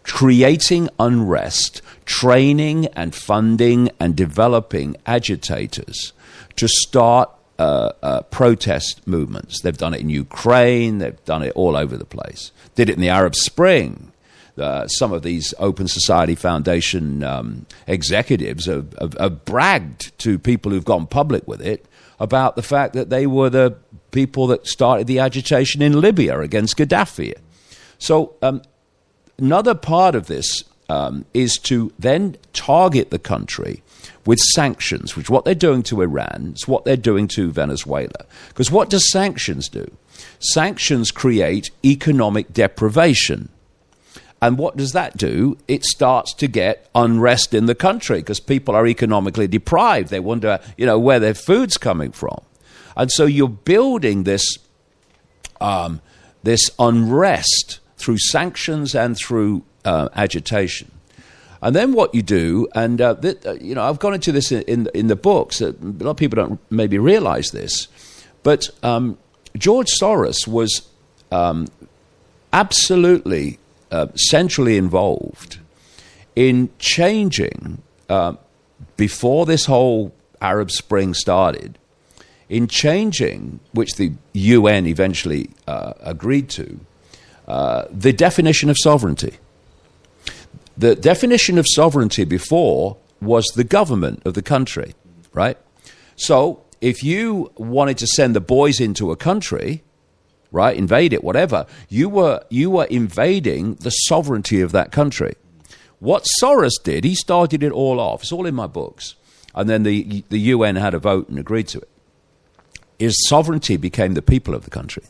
creating 0.02 0.88
unrest, 0.98 1.82
training 2.04 2.86
and 2.88 3.14
funding 3.14 3.90
and 3.98 4.16
developing 4.16 4.96
agitators 5.06 6.12
to 6.56 6.68
start 6.68 7.30
uh, 7.58 7.92
uh, 8.02 8.22
protest 8.22 9.06
movements. 9.06 9.60
They've 9.60 9.76
done 9.76 9.94
it 9.94 10.00
in 10.00 10.08
Ukraine, 10.08 10.98
they've 10.98 11.24
done 11.26 11.42
it 11.42 11.52
all 11.54 11.76
over 11.76 11.96
the 11.96 12.06
place. 12.06 12.52
Did 12.74 12.88
it 12.88 12.94
in 12.94 13.00
the 13.00 13.10
Arab 13.10 13.34
Spring 13.34 14.09
uh, 14.60 14.86
some 14.88 15.12
of 15.12 15.22
these 15.22 15.54
Open 15.58 15.88
Society 15.88 16.34
Foundation 16.34 17.22
um, 17.22 17.66
executives 17.86 18.66
have, 18.66 18.94
have, 19.00 19.14
have, 19.14 19.44
bragged 19.44 20.16
to 20.18 20.38
people 20.38 20.70
who've 20.70 20.84
gone 20.84 21.06
public 21.06 21.46
with 21.48 21.60
it 21.60 21.86
about 22.18 22.56
the 22.56 22.62
fact 22.62 22.92
that 22.94 23.10
they 23.10 23.26
were 23.26 23.50
the 23.50 23.76
people 24.10 24.46
that 24.48 24.66
started 24.66 25.06
the 25.06 25.18
agitation 25.18 25.82
in 25.82 26.00
Libya 26.00 26.40
against 26.40 26.76
Gaddafi. 26.76 27.34
So, 27.98 28.34
um, 28.42 28.62
another 29.38 29.74
part 29.74 30.14
of 30.14 30.26
this 30.26 30.64
um, 30.88 31.24
is 31.32 31.56
to 31.64 31.92
then 31.98 32.36
target 32.52 33.10
the 33.10 33.18
country 33.18 33.82
with 34.26 34.38
sanctions, 34.54 35.16
which 35.16 35.26
is 35.26 35.30
what 35.30 35.44
they're 35.44 35.54
doing 35.54 35.82
to 35.84 36.02
Iran, 36.02 36.50
it's 36.52 36.68
what 36.68 36.84
they're 36.84 36.96
doing 36.96 37.28
to 37.28 37.50
Venezuela. 37.50 38.26
Because 38.48 38.70
what 38.70 38.90
does 38.90 39.10
sanctions 39.10 39.68
do? 39.68 39.90
Sanctions 40.38 41.10
create 41.10 41.70
economic 41.84 42.52
deprivation 42.52 43.48
and 44.42 44.56
what 44.56 44.76
does 44.76 44.92
that 44.92 45.16
do? 45.16 45.58
It 45.68 45.84
starts 45.84 46.32
to 46.34 46.48
get 46.48 46.88
unrest 46.94 47.52
in 47.52 47.66
the 47.66 47.74
country 47.74 48.20
because 48.20 48.40
people 48.40 48.74
are 48.74 48.86
economically 48.86 49.46
deprived. 49.46 50.08
They 50.08 50.20
wonder, 50.20 50.60
you 50.78 50.86
know, 50.86 50.98
where 50.98 51.20
their 51.20 51.34
food's 51.34 51.76
coming 51.76 52.12
from. 52.12 52.40
And 52.96 53.10
so 53.10 53.26
you're 53.26 53.48
building 53.48 54.24
this, 54.24 54.58
um, 55.60 56.00
this 56.42 56.70
unrest 56.78 57.80
through 57.96 58.18
sanctions 58.18 58.94
and 58.94 59.16
through 59.16 59.62
uh, 59.84 60.08
agitation. 60.14 60.90
And 61.62 61.76
then 61.76 61.92
what 61.92 62.14
you 62.14 62.22
do, 62.22 62.68
and 62.74 63.00
uh, 63.00 63.16
th- 63.16 63.44
uh, 63.44 63.52
you 63.60 63.74
know, 63.74 63.82
I've 63.82 63.98
gone 63.98 64.14
into 64.14 64.32
this 64.32 64.50
in, 64.50 64.62
in, 64.62 64.88
in 64.94 65.06
the 65.08 65.16
books. 65.16 65.60
a 65.60 65.72
lot 65.72 66.12
of 66.12 66.16
people 66.16 66.36
don't 66.36 66.60
maybe 66.70 66.98
realize 66.98 67.50
this, 67.50 67.88
but 68.42 68.70
um, 68.82 69.18
George 69.58 69.88
Soros 70.00 70.48
was 70.48 70.88
um, 71.30 71.66
absolutely 72.54 73.58
uh, 73.90 74.08
centrally 74.14 74.76
involved 74.76 75.58
in 76.36 76.70
changing, 76.78 77.82
uh, 78.08 78.34
before 78.96 79.46
this 79.46 79.66
whole 79.66 80.14
Arab 80.40 80.70
Spring 80.70 81.14
started, 81.14 81.78
in 82.48 82.66
changing, 82.66 83.60
which 83.72 83.94
the 83.96 84.12
UN 84.32 84.86
eventually 84.86 85.50
uh, 85.66 85.92
agreed 86.00 86.48
to, 86.50 86.80
uh, 87.46 87.84
the 87.90 88.12
definition 88.12 88.70
of 88.70 88.76
sovereignty. 88.78 89.38
The 90.76 90.94
definition 90.94 91.58
of 91.58 91.66
sovereignty 91.68 92.24
before 92.24 92.96
was 93.20 93.44
the 93.54 93.64
government 93.64 94.22
of 94.24 94.34
the 94.34 94.42
country, 94.42 94.94
right? 95.32 95.58
So 96.16 96.62
if 96.80 97.02
you 97.02 97.52
wanted 97.56 97.98
to 97.98 98.06
send 98.06 98.34
the 98.34 98.40
boys 98.40 98.80
into 98.80 99.10
a 99.10 99.16
country, 99.16 99.82
right? 100.52 100.76
Invade 100.76 101.12
it, 101.12 101.24
whatever. 101.24 101.66
You 101.88 102.08
were, 102.08 102.42
you 102.48 102.70
were 102.70 102.84
invading 102.84 103.74
the 103.76 103.90
sovereignty 103.90 104.60
of 104.60 104.72
that 104.72 104.92
country. 104.92 105.34
What 105.98 106.26
Soros 106.42 106.82
did, 106.82 107.04
he 107.04 107.14
started 107.14 107.62
it 107.62 107.72
all 107.72 108.00
off. 108.00 108.22
It's 108.22 108.32
all 108.32 108.46
in 108.46 108.54
my 108.54 108.66
books. 108.66 109.14
And 109.54 109.68
then 109.68 109.82
the, 109.82 110.24
the 110.28 110.38
UN 110.38 110.76
had 110.76 110.94
a 110.94 110.98
vote 110.98 111.28
and 111.28 111.38
agreed 111.38 111.68
to 111.68 111.78
it. 111.78 111.88
His 112.98 113.16
sovereignty 113.28 113.76
became 113.76 114.14
the 114.14 114.22
people 114.22 114.54
of 114.54 114.64
the 114.64 114.70
country, 114.70 115.02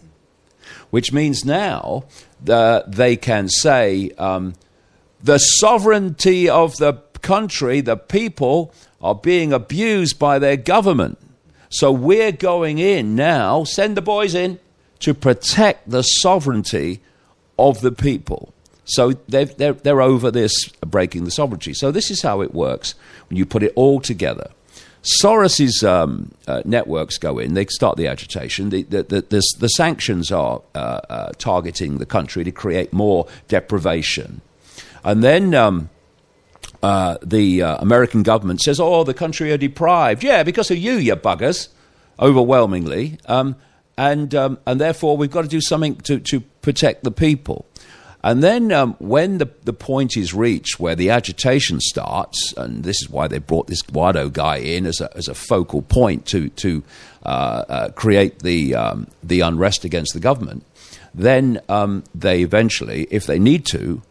which 0.90 1.12
means 1.12 1.44
now 1.44 2.04
that 2.42 2.92
they 2.92 3.16
can 3.16 3.49
say 3.49 4.11
um, 4.16 4.54
the 5.23 5.38
sovereignty 5.38 6.49
of 6.49 6.76
the 6.76 6.94
country, 7.20 7.80
the 7.80 7.97
people, 7.97 8.73
are 9.02 9.14
being 9.14 9.52
abused 9.52 10.18
by 10.18 10.38
their 10.38 10.56
government. 10.56 11.18
So 11.68 11.92
we're 11.92 12.32
going 12.32 12.78
in 12.78 13.14
now, 13.14 13.64
send 13.64 13.97
the 13.97 14.02
boys 14.02 14.35
in 14.35 14.59
to 15.00 15.14
protect 15.14 15.90
the 15.90 16.02
sovereignty 16.02 17.00
of 17.59 17.80
the 17.80 17.92
people. 17.92 18.52
So 18.85 19.12
they're, 19.28 19.45
they're, 19.45 19.73
they're 19.73 20.02
over 20.02 20.30
this 20.30 20.69
breaking 20.80 21.25
the 21.25 21.30
sovereignty. 21.30 21.75
So 21.75 21.90
this 21.90 22.11
is 22.11 22.23
how 22.23 22.40
it 22.40 22.52
works 22.54 22.95
when 23.28 23.37
you 23.37 23.47
put 23.47 23.62
it 23.62 23.73
all 23.76 24.00
together. 24.00 24.50
Soros's 25.02 25.83
um, 25.83 26.33
uh, 26.47 26.62
networks 26.64 27.16
go 27.16 27.38
in, 27.38 27.54
they 27.54 27.64
start 27.66 27.97
the 27.97 28.07
agitation. 28.07 28.69
The, 28.69 28.83
the, 28.83 29.02
the, 29.02 29.42
the 29.59 29.69
sanctions 29.69 30.30
are 30.30 30.61
uh, 30.75 30.78
uh, 31.09 31.33
targeting 31.38 31.99
the 31.99 32.07
country 32.07 32.45
to 32.45 32.52
create 32.52 32.92
more 32.92 33.26
deprivation. 33.49 34.42
And 35.02 35.25
then 35.25 35.54
um, 35.54 35.88
uh, 36.83 37.16
the 37.23 37.62
uh, 37.62 37.76
American 37.78 38.23
government 38.23 38.61
says, 38.61 38.78
oh, 38.78 39.04
the 39.04 39.14
country 39.14 39.52
are 39.52 39.57
deprived. 39.57 40.23
Yeah, 40.23 40.42
because 40.42 40.71
of 40.71 40.76
you, 40.76 40.95
you 40.95 41.16
buggers, 41.16 41.69
overwhelmingly. 42.19 43.19
Um, 43.26 43.57
and 44.00 44.35
um, 44.35 44.59
and 44.66 44.80
therefore 44.80 45.19
we've 45.19 45.30
got 45.30 45.42
to 45.42 45.49
do 45.49 45.61
something 45.61 45.97
to, 45.97 46.19
to 46.21 46.40
protect 46.62 47.04
the 47.04 47.11
people. 47.11 47.66
And 48.23 48.42
then 48.42 48.71
um, 48.71 48.97
when 48.99 49.38
the, 49.38 49.49
the 49.64 49.73
point 49.73 50.16
is 50.16 50.35
reached 50.35 50.78
where 50.78 50.95
the 50.95 51.09
agitation 51.11 51.80
starts, 51.80 52.52
and 52.57 52.85
this 52.85 53.00
is 53.00 53.09
why 53.09 53.28
they 53.28 53.38
brought 53.38 53.66
this 53.66 53.83
Guaido 53.83 54.30
guy 54.30 54.57
in 54.57 54.85
as 54.85 55.00
a, 55.00 55.14
as 55.16 55.26
a 55.26 55.35
focal 55.35 55.80
point 55.80 56.26
to, 56.26 56.50
to 56.50 56.83
uh, 57.25 57.28
uh, 57.28 57.88
create 57.92 58.40
the, 58.40 58.75
um, 58.75 59.07
the 59.23 59.40
unrest 59.40 59.87
against 59.87 60.12
the 60.12 60.21
government, 60.21 60.66
then 61.14 61.62
um, 61.71 62.04
they 62.14 62.42
eventually, 62.42 63.07
if 63.11 63.25
they 63.25 63.38
need 63.38 63.64
to, 63.66 64.02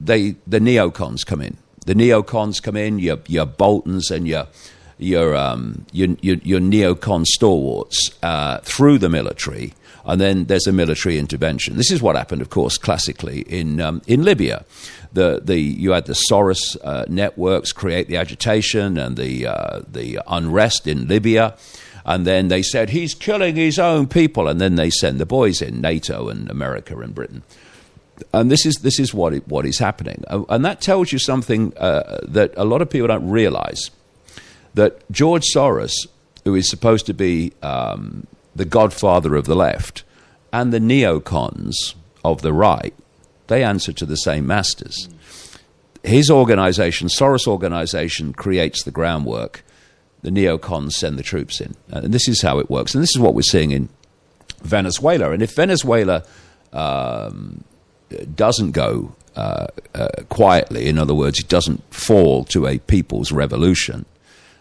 they, 0.00 0.36
the 0.46 0.58
neocons 0.58 1.26
come 1.26 1.42
in. 1.42 1.58
The 1.84 1.94
neocons 1.94 2.62
come 2.62 2.76
in, 2.76 2.98
your, 2.98 3.18
your 3.26 3.44
Boltons 3.44 4.10
and 4.10 4.26
your 4.26 4.46
your, 4.98 5.36
um, 5.36 5.86
your, 5.92 6.08
your, 6.20 6.36
your, 6.36 6.60
neocon 6.60 7.24
stalwarts 7.24 8.10
uh, 8.22 8.58
through 8.58 8.98
the 8.98 9.08
military, 9.08 9.74
and 10.04 10.20
then 10.20 10.44
there's 10.44 10.66
a 10.66 10.72
military 10.72 11.18
intervention. 11.18 11.76
This 11.76 11.90
is 11.90 12.00
what 12.00 12.16
happened, 12.16 12.40
of 12.40 12.50
course, 12.50 12.78
classically 12.78 13.40
in, 13.42 13.80
um, 13.80 14.02
in 14.06 14.24
Libya. 14.24 14.64
The, 15.12 15.40
the, 15.42 15.58
you 15.58 15.92
had 15.92 16.06
the 16.06 16.18
Soros 16.30 16.76
uh, 16.84 17.04
networks 17.08 17.72
create 17.72 18.08
the 18.08 18.16
agitation 18.16 18.98
and 18.98 19.16
the, 19.16 19.46
uh, 19.46 19.80
the 19.88 20.20
unrest 20.26 20.86
in 20.86 21.08
Libya. 21.08 21.56
And 22.04 22.24
then 22.24 22.48
they 22.48 22.62
said, 22.62 22.90
he's 22.90 23.14
killing 23.14 23.56
his 23.56 23.78
own 23.78 24.06
people. 24.06 24.46
And 24.46 24.60
then 24.60 24.76
they 24.76 24.90
send 24.90 25.18
the 25.18 25.26
boys 25.26 25.60
in, 25.60 25.80
NATO 25.80 26.28
and 26.28 26.48
America 26.50 26.96
and 26.98 27.14
Britain 27.14 27.42
and 28.32 28.50
this 28.50 28.64
is 28.64 28.76
this 28.76 28.98
is 28.98 29.12
what 29.12 29.34
it, 29.34 29.46
what 29.46 29.66
is 29.66 29.78
happening, 29.78 30.24
and 30.28 30.64
that 30.64 30.80
tells 30.80 31.12
you 31.12 31.18
something 31.18 31.76
uh, 31.76 32.20
that 32.26 32.52
a 32.56 32.64
lot 32.64 32.80
of 32.80 32.88
people 32.88 33.08
don't 33.08 33.28
realize 33.28 33.90
that 34.76 35.10
George 35.10 35.44
Soros, 35.54 36.06
who 36.44 36.54
is 36.54 36.70
supposed 36.70 37.06
to 37.06 37.14
be 37.14 37.52
um, 37.62 38.26
the 38.54 38.64
godfather 38.64 39.34
of 39.34 39.46
the 39.46 39.56
left, 39.56 40.04
and 40.52 40.72
the 40.72 40.78
neocons 40.78 41.94
of 42.24 42.42
the 42.42 42.52
right, 42.52 42.94
they 43.48 43.64
answer 43.64 43.92
to 43.92 44.06
the 44.06 44.16
same 44.16 44.46
masters. 44.46 45.08
His 46.04 46.30
organization, 46.30 47.08
Soros 47.08 47.48
organization, 47.48 48.32
creates 48.32 48.84
the 48.84 48.90
groundwork. 48.90 49.64
The 50.22 50.30
neocons 50.30 50.92
send 50.92 51.18
the 51.18 51.22
troops 51.22 51.60
in. 51.60 51.74
And 51.88 52.12
this 52.12 52.28
is 52.28 52.42
how 52.42 52.58
it 52.58 52.70
works. 52.70 52.94
And 52.94 53.02
this 53.02 53.14
is 53.14 53.18
what 53.18 53.34
we're 53.34 53.42
seeing 53.42 53.70
in 53.70 53.88
Venezuela. 54.62 55.32
And 55.32 55.42
if 55.42 55.54
Venezuela 55.54 56.24
um, 56.72 57.64
doesn't 58.34 58.72
go 58.72 59.14
uh, 59.34 59.66
uh, 59.94 60.08
quietly, 60.28 60.86
in 60.86 60.98
other 60.98 61.14
words, 61.14 61.40
it 61.40 61.48
doesn't 61.48 61.82
fall 61.92 62.44
to 62.44 62.66
a 62.66 62.78
people's 62.78 63.32
revolution, 63.32 64.04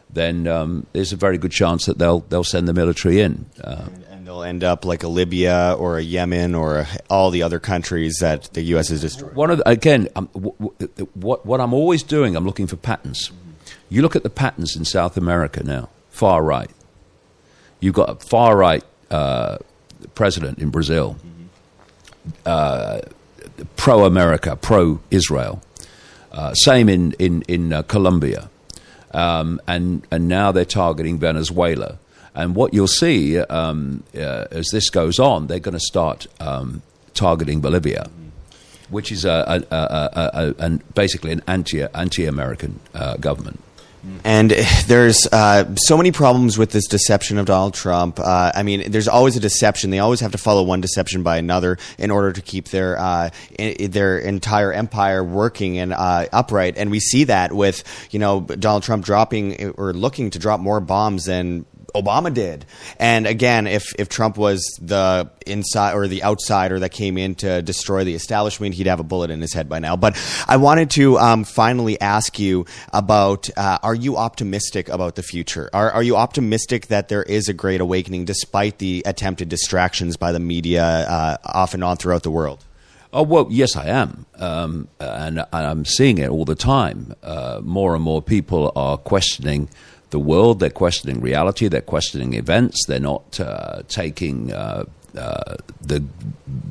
then 0.09 0.47
um, 0.47 0.85
there's 0.93 1.11
a 1.11 1.17
very 1.17 1.37
good 1.37 1.51
chance 1.51 1.85
that 1.85 1.97
they'll 1.97 2.21
they'll 2.21 2.43
send 2.43 2.67
the 2.67 2.73
military 2.73 3.21
in. 3.21 3.45
Uh, 3.63 3.85
and, 3.85 4.03
and, 4.11 4.27
they'll 4.27 4.43
end 4.43 4.63
up 4.63 4.85
like 4.85 5.03
a 5.03 5.07
Libya 5.07 5.75
or 5.77 5.97
a 5.97 6.01
Yemen 6.01 6.55
or 6.55 6.79
a, 6.79 6.87
all 7.09 7.31
the 7.31 7.43
other 7.43 7.59
countries 7.59 8.17
that 8.21 8.45
the 8.53 8.61
U.S. 8.63 8.89
has 8.89 9.01
destroyed. 9.01 9.35
One 9.35 9.51
of 9.51 9.57
the, 9.59 9.69
again, 9.69 10.07
um, 10.15 10.29
w- 10.33 10.55
w- 10.59 11.09
what 11.13 11.45
what 11.45 11.59
I'm 11.61 11.73
always 11.73 12.01
doing, 12.03 12.35
I'm 12.35 12.45
looking 12.45 12.67
for 12.67 12.75
patterns. 12.75 13.31
You 13.89 14.01
look 14.01 14.15
at 14.15 14.23
the 14.23 14.29
patterns 14.29 14.75
in 14.75 14.85
South 14.85 15.17
America 15.17 15.63
now. 15.63 15.89
far 16.09 16.43
right. 16.43 16.69
You've 17.79 17.93
got 17.93 18.09
a 18.09 18.15
far 18.15 18.57
right 18.57 18.83
uh, 19.11 19.57
president 20.15 20.59
in 20.59 20.69
Brazil, 20.69 21.17
uh, 22.45 23.01
pro 23.75 24.05
America, 24.05 24.55
pro 24.55 25.01
Israel. 25.11 25.61
Uh, 26.31 26.53
same 26.53 26.89
in 26.89 27.13
in 27.13 27.43
in 27.43 27.71
uh, 27.73 27.81
Colombia, 27.83 28.49
um, 29.15 29.61
and 29.67 30.05
and 30.11 30.27
now 30.27 30.51
they're 30.51 30.65
targeting 30.65 31.17
Venezuela. 31.17 31.97
And 32.35 32.53
what 32.53 32.73
you'll 32.73 32.87
see 32.87 33.39
um, 33.39 34.03
uh, 34.13 34.45
as 34.51 34.67
this 34.71 34.89
goes 34.89 35.19
on, 35.19 35.47
they're 35.47 35.59
going 35.59 35.73
to 35.73 35.79
start 35.79 36.27
um, 36.41 36.81
targeting 37.13 37.61
Bolivia, 37.61 38.09
which 38.89 39.09
is 39.09 39.23
a, 39.23 39.63
a, 39.71 39.75
a, 39.75 40.55
a 40.59 40.69
basically 40.93 41.31
an 41.31 41.41
anti 41.47 41.81
anti 41.81 42.25
American 42.25 42.81
uh, 42.93 43.15
government. 43.17 43.61
And 44.23 44.51
there's 44.87 45.27
uh, 45.31 45.75
so 45.75 45.97
many 45.97 46.11
problems 46.11 46.57
with 46.57 46.71
this 46.71 46.87
deception 46.87 47.37
of 47.37 47.45
Donald 47.45 47.73
Trump. 47.73 48.19
Uh, 48.19 48.51
I 48.53 48.63
mean, 48.63 48.91
there's 48.91 49.07
always 49.07 49.35
a 49.35 49.39
deception. 49.39 49.89
They 49.89 49.99
always 49.99 50.19
have 50.19 50.31
to 50.31 50.37
follow 50.37 50.63
one 50.63 50.81
deception 50.81 51.23
by 51.23 51.37
another 51.37 51.77
in 51.97 52.11
order 52.11 52.31
to 52.31 52.41
keep 52.41 52.69
their 52.69 52.97
uh, 52.99 53.29
their 53.57 54.17
entire 54.19 54.71
empire 54.73 55.23
working 55.23 55.77
and 55.77 55.93
uh, 55.93 56.27
upright. 56.31 56.77
And 56.77 56.91
we 56.91 56.99
see 56.99 57.25
that 57.25 57.53
with 57.53 57.83
you 58.11 58.19
know 58.19 58.41
Donald 58.41 58.83
Trump 58.83 59.05
dropping 59.05 59.71
or 59.71 59.93
looking 59.93 60.29
to 60.31 60.39
drop 60.39 60.59
more 60.59 60.79
bombs 60.79 61.25
than 61.25 61.65
Obama 61.95 62.33
did. 62.33 62.65
And 62.99 63.25
again, 63.25 63.67
if 63.67 63.93
if 63.97 64.09
Trump 64.09 64.37
was 64.37 64.61
the 64.81 65.29
inside 65.45 65.93
or 65.95 66.07
the 66.07 66.23
outsider 66.23 66.79
that 66.79 66.91
came 66.91 67.17
in 67.17 67.35
to 67.35 67.61
destroy 67.61 68.03
the 68.03 68.13
establishment, 68.13 68.75
he'd 68.75 68.87
have 68.87 68.99
a 68.99 69.03
bullet 69.03 69.31
in 69.31 69.41
his 69.41 69.53
head 69.53 69.69
by 69.69 69.79
now. 69.79 69.95
But 69.95 70.17
I 70.47 70.57
wanted 70.57 70.89
to 70.91 71.17
um, 71.17 71.43
finally 71.43 71.99
ask 71.99 72.37
you 72.39 72.65
about: 72.93 73.49
uh, 73.57 73.79
Are 73.81 73.95
you 73.95 74.17
optimistic 74.17 74.89
about 74.89 75.15
the 75.15 75.23
future? 75.23 75.69
Are 75.73 75.91
are 75.91 76.03
you 76.03 76.15
optimistic 76.15 76.87
that 76.87 77.09
there 77.09 77.23
is 77.23 77.49
a 77.49 77.53
great 77.53 77.81
awakening 77.81 78.25
despite 78.25 78.77
the 78.79 79.03
attempted 79.05 79.49
distractions 79.49 80.17
by 80.17 80.31
the 80.31 80.39
media 80.39 80.83
uh, 80.83 81.37
off 81.45 81.73
and 81.73 81.83
on 81.83 81.97
throughout 81.97 82.23
the 82.23 82.31
world? 82.31 82.63
Oh 83.17 83.23
well, 83.23 83.47
yes, 83.49 83.77
I 83.77 83.87
am, 83.87 84.25
um, 84.39 84.89
and 84.99 85.45
I'm 85.53 85.85
seeing 85.85 86.17
it 86.17 86.27
all 86.27 86.43
the 86.43 86.53
time. 86.53 87.15
Uh, 87.23 87.61
more 87.63 87.95
and 87.95 88.03
more 88.03 88.21
people 88.21 88.73
are 88.75 88.97
questioning 88.97 89.69
the 90.15 90.19
world. 90.33 90.59
They're 90.61 90.79
questioning 90.85 91.19
reality. 91.31 91.67
They're 91.67 91.89
questioning 91.95 92.33
events. 92.33 92.77
They're 92.87 93.07
not 93.13 93.39
uh, 93.39 93.81
taking 93.89 94.53
uh, 94.53 94.85
uh, 95.17 95.55
the 95.81 95.99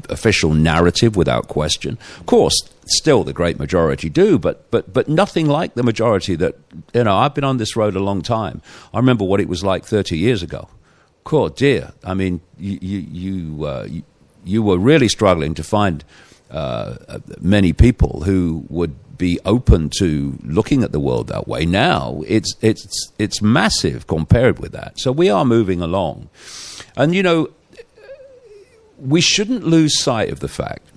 official 0.08 0.54
narrative 0.54 1.14
without 1.14 1.48
question. 1.48 1.98
Of 2.20 2.26
course, 2.26 2.56
still 2.86 3.22
the 3.24 3.34
great 3.40 3.58
majority 3.58 4.08
do, 4.08 4.38
but 4.38 4.56
but 4.70 4.92
but 4.96 5.08
nothing 5.08 5.46
like 5.46 5.74
the 5.74 5.82
majority 5.82 6.34
that 6.36 6.54
you 6.94 7.04
know. 7.04 7.16
I've 7.22 7.34
been 7.34 7.48
on 7.52 7.58
this 7.58 7.76
road 7.76 7.96
a 7.96 8.04
long 8.10 8.22
time. 8.22 8.62
I 8.94 8.98
remember 8.98 9.24
what 9.24 9.40
it 9.40 9.48
was 9.48 9.62
like 9.62 9.84
30 9.84 10.16
years 10.16 10.42
ago. 10.42 10.68
Cool, 11.24 11.48
dear. 11.50 11.92
I 12.02 12.14
mean, 12.14 12.40
you 12.58 12.78
you 12.80 12.98
you, 13.24 13.64
uh, 13.66 13.86
you, 13.88 14.02
you 14.44 14.62
were 14.62 14.78
really 14.78 15.08
struggling 15.08 15.54
to 15.54 15.62
find 15.62 16.04
uh, 16.50 17.18
many 17.40 17.72
people 17.72 18.22
who 18.24 18.64
would 18.68 18.94
be 19.16 19.38
open 19.44 19.90
to 19.98 20.38
looking 20.42 20.82
at 20.82 20.92
the 20.92 21.00
world 21.00 21.28
that 21.28 21.46
way. 21.46 21.66
Now 21.66 22.22
it's 22.26 22.54
it's 22.60 23.12
it's 23.18 23.40
massive 23.42 24.06
compared 24.06 24.58
with 24.58 24.72
that. 24.72 24.98
So 24.98 25.12
we 25.12 25.30
are 25.30 25.44
moving 25.44 25.80
along, 25.80 26.28
and 26.96 27.14
you 27.14 27.22
know 27.22 27.48
we 28.98 29.20
shouldn't 29.20 29.64
lose 29.64 29.98
sight 29.98 30.30
of 30.30 30.40
the 30.40 30.48
fact 30.48 30.88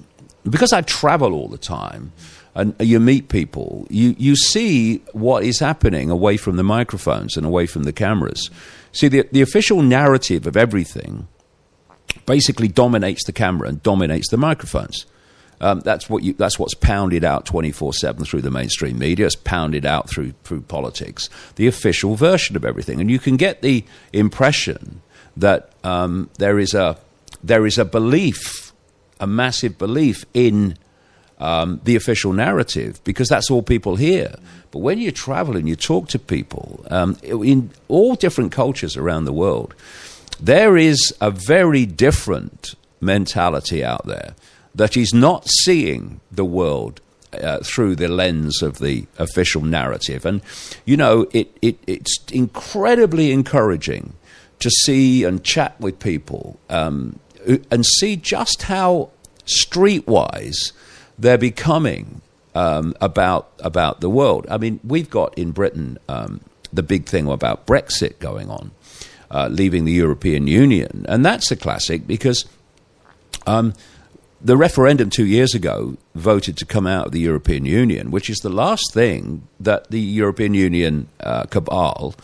because 0.49 0.73
I 0.73 0.81
travel 0.81 1.33
all 1.33 1.47
the 1.47 1.57
time. 1.57 2.11
And 2.55 2.73
you 2.79 2.99
meet 2.99 3.29
people, 3.29 3.85
you, 3.87 4.15
you 4.17 4.35
see 4.35 5.03
what 5.13 5.43
is 5.43 5.59
happening 5.59 6.09
away 6.09 6.37
from 6.37 6.55
the 6.55 6.63
microphones 6.63 7.37
and 7.37 7.45
away 7.45 7.67
from 7.67 7.83
the 7.83 7.93
cameras. 7.93 8.49
See, 8.91 9.07
the, 9.07 9.29
the 9.31 9.43
official 9.43 9.83
narrative 9.83 10.47
of 10.47 10.57
everything 10.57 11.27
basically 12.25 12.67
dominates 12.67 13.23
the 13.25 13.31
camera 13.31 13.69
and 13.69 13.83
dominates 13.83 14.29
the 14.31 14.37
microphones. 14.37 15.05
Um, 15.59 15.79
that's 15.79 16.09
what 16.09 16.23
you, 16.23 16.33
that's 16.33 16.59
what's 16.59 16.75
pounded 16.75 17.23
out 17.23 17.45
twenty 17.45 17.71
four 17.71 17.93
seven 17.93 18.25
through 18.25 18.41
the 18.41 18.51
mainstream 18.51 18.99
media. 18.99 19.25
It's 19.25 19.35
pounded 19.35 19.85
out 19.85 20.09
through 20.09 20.33
through 20.43 20.61
politics. 20.61 21.29
The 21.55 21.67
official 21.67 22.15
version 22.15 22.55
of 22.55 22.63
everything, 22.63 23.01
and 23.01 23.09
you 23.09 23.19
can 23.19 23.37
get 23.37 23.61
the 23.61 23.83
impression 24.13 25.01
that 25.35 25.71
um, 25.83 26.29
there 26.37 26.59
is 26.59 26.73
a 26.73 26.97
there 27.43 27.65
is 27.65 27.77
a 27.77 27.85
belief, 27.85 28.71
a 29.19 29.27
massive 29.27 29.77
belief 29.77 30.25
in 30.33 30.77
um, 31.39 31.79
the 31.83 31.95
official 31.95 32.33
narrative 32.33 33.03
because 33.03 33.27
that's 33.27 33.49
all 33.49 33.63
people 33.63 33.95
hear. 33.95 34.35
But 34.71 34.79
when 34.79 34.99
you 34.99 35.11
travel 35.11 35.55
and 35.55 35.67
you 35.67 35.75
talk 35.75 36.07
to 36.09 36.19
people 36.19 36.85
um, 36.89 37.17
in 37.23 37.71
all 37.87 38.15
different 38.15 38.51
cultures 38.51 38.97
around 38.97 39.25
the 39.25 39.33
world, 39.33 39.73
there 40.39 40.77
is 40.77 41.13
a 41.21 41.31
very 41.31 41.85
different 41.85 42.75
mentality 42.99 43.83
out 43.83 44.05
there 44.05 44.35
that 44.77 44.95
is 44.95 45.13
not 45.13 45.47
seeing 45.47 46.21
the 46.31 46.45
world 46.45 47.01
uh, 47.33 47.59
through 47.63 47.95
the 47.95 48.07
lens 48.07 48.61
of 48.61 48.79
the 48.79 49.05
official 49.17 49.61
narrative. 49.61 50.25
And, 50.25 50.41
you 50.85 50.95
know, 50.95 51.27
it, 51.33 51.55
it, 51.61 51.77
it's 51.87 52.17
incredibly 52.31 53.31
encouraging 53.31 54.13
to 54.59 54.69
see 54.69 55.23
and 55.23 55.43
chat 55.43 55.79
with 55.79 55.99
people 55.99 56.59
um, 56.69 57.19
and 57.69 57.85
see 57.85 58.15
just 58.15 58.63
how 58.63 59.09
streetwise 59.45 60.71
they're 61.17 61.37
becoming 61.37 62.21
um, 62.55 62.93
about, 63.01 63.51
about 63.59 63.99
the 63.99 64.09
world. 64.09 64.47
I 64.49 64.57
mean, 64.57 64.79
we've 64.83 65.09
got 65.09 65.37
in 65.37 65.51
Britain 65.51 65.97
um, 66.07 66.41
the 66.71 66.83
big 66.83 67.05
thing 67.05 67.27
about 67.27 67.65
Brexit 67.65 68.19
going 68.19 68.49
on. 68.49 68.71
Uh, 69.29 69.49
leaving 69.51 69.83
the 69.83 69.91
European 69.91 70.47
Union. 70.47 71.05
And 71.09 71.25
that's 71.25 71.51
a 71.51 71.57
classic 71.57 72.07
because 72.07 72.45
um, 73.45 73.73
the 74.39 74.57
referendum 74.57 75.09
two 75.09 75.25
years 75.25 75.53
ago 75.53 75.97
voted 76.13 76.57
to 76.57 76.65
come 76.65 76.85
out 76.85 77.07
of 77.07 77.11
the 77.11 77.19
European 77.19 77.65
Union, 77.65 78.11
which 78.11 78.29
is 78.29 78.37
the 78.39 78.49
last 78.49 78.93
thing 78.93 79.47
that 79.59 79.89
the 79.89 79.99
European 79.99 80.53
Union 80.53 81.07
uh, 81.19 81.43
cabal 81.45 82.15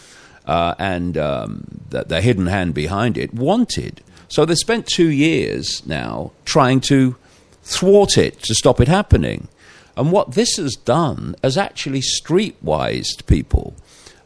uh, 0.46 0.76
and 0.78 1.18
um, 1.18 1.66
the, 1.90 2.04
the, 2.04 2.22
hidden 2.22 2.48
hand 2.48 2.74
behind 2.74 3.18
it 3.18 3.34
wanted. 3.34 4.02
So 4.28 4.46
they 4.46 4.56
spent 4.56 4.86
two 4.88 5.10
years 5.10 5.86
now 5.86 6.32
trying 6.46 6.82
to 6.82 7.16
thwart 7.64 8.18
it, 8.18 8.42
to 8.44 8.54
stop 8.54 8.82
it 8.82 8.88
happening. 8.88 9.48
And 9.96 10.12
what 10.12 10.34
this 10.34 10.58
has 10.58 10.74
done 10.74 11.36
has 11.44 11.58
actually 11.58 12.02
streetwised 12.02 13.26
people, 13.26 13.74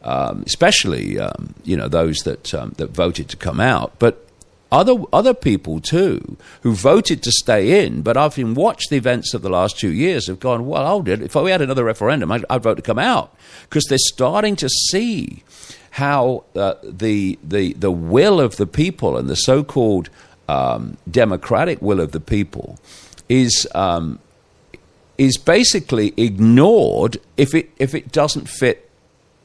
um, 0.01 0.43
especially 0.45 1.19
um, 1.19 1.53
you 1.63 1.75
know 1.75 1.87
those 1.87 2.19
that 2.19 2.53
um, 2.53 2.73
that 2.77 2.91
voted 2.91 3.29
to 3.29 3.37
come 3.37 3.59
out, 3.59 3.93
but 3.99 4.26
other 4.71 4.95
other 5.13 5.33
people 5.33 5.79
too 5.79 6.37
who 6.61 6.73
voted 6.73 7.23
to 7.23 7.31
stay 7.31 7.85
in, 7.85 8.01
but 8.01 8.17
I've 8.17 8.35
been 8.35 8.53
watched 8.53 8.89
the 8.89 8.97
events 8.97 9.33
of 9.33 9.41
the 9.41 9.49
last 9.49 9.79
two 9.79 9.91
years 9.91 10.27
have 10.27 10.39
gone. 10.39 10.65
Well. 10.65 11.03
If 11.07 11.35
we 11.35 11.51
had 11.51 11.61
another 11.61 11.83
referendum, 11.83 12.31
I'd, 12.31 12.45
I'd 12.49 12.63
vote 12.63 12.75
to 12.75 12.81
come 12.81 12.99
out 12.99 13.35
because 13.63 13.85
they're 13.85 13.97
starting 13.97 14.55
to 14.57 14.69
see 14.69 15.43
how 15.91 16.43
uh, 16.55 16.75
the 16.83 17.39
the 17.43 17.73
the 17.73 17.91
will 17.91 18.39
of 18.39 18.57
the 18.57 18.67
people 18.67 19.17
and 19.17 19.29
the 19.29 19.35
so-called 19.35 20.09
um, 20.47 20.97
democratic 21.09 21.81
will 21.81 21.99
of 21.99 22.11
the 22.11 22.19
people 22.19 22.77
is 23.29 23.67
um, 23.73 24.19
is 25.17 25.37
basically 25.37 26.13
ignored 26.17 27.17
if 27.35 27.53
it 27.53 27.69
if 27.77 27.95
it 27.95 28.11
doesn't 28.11 28.47
fit 28.47 28.89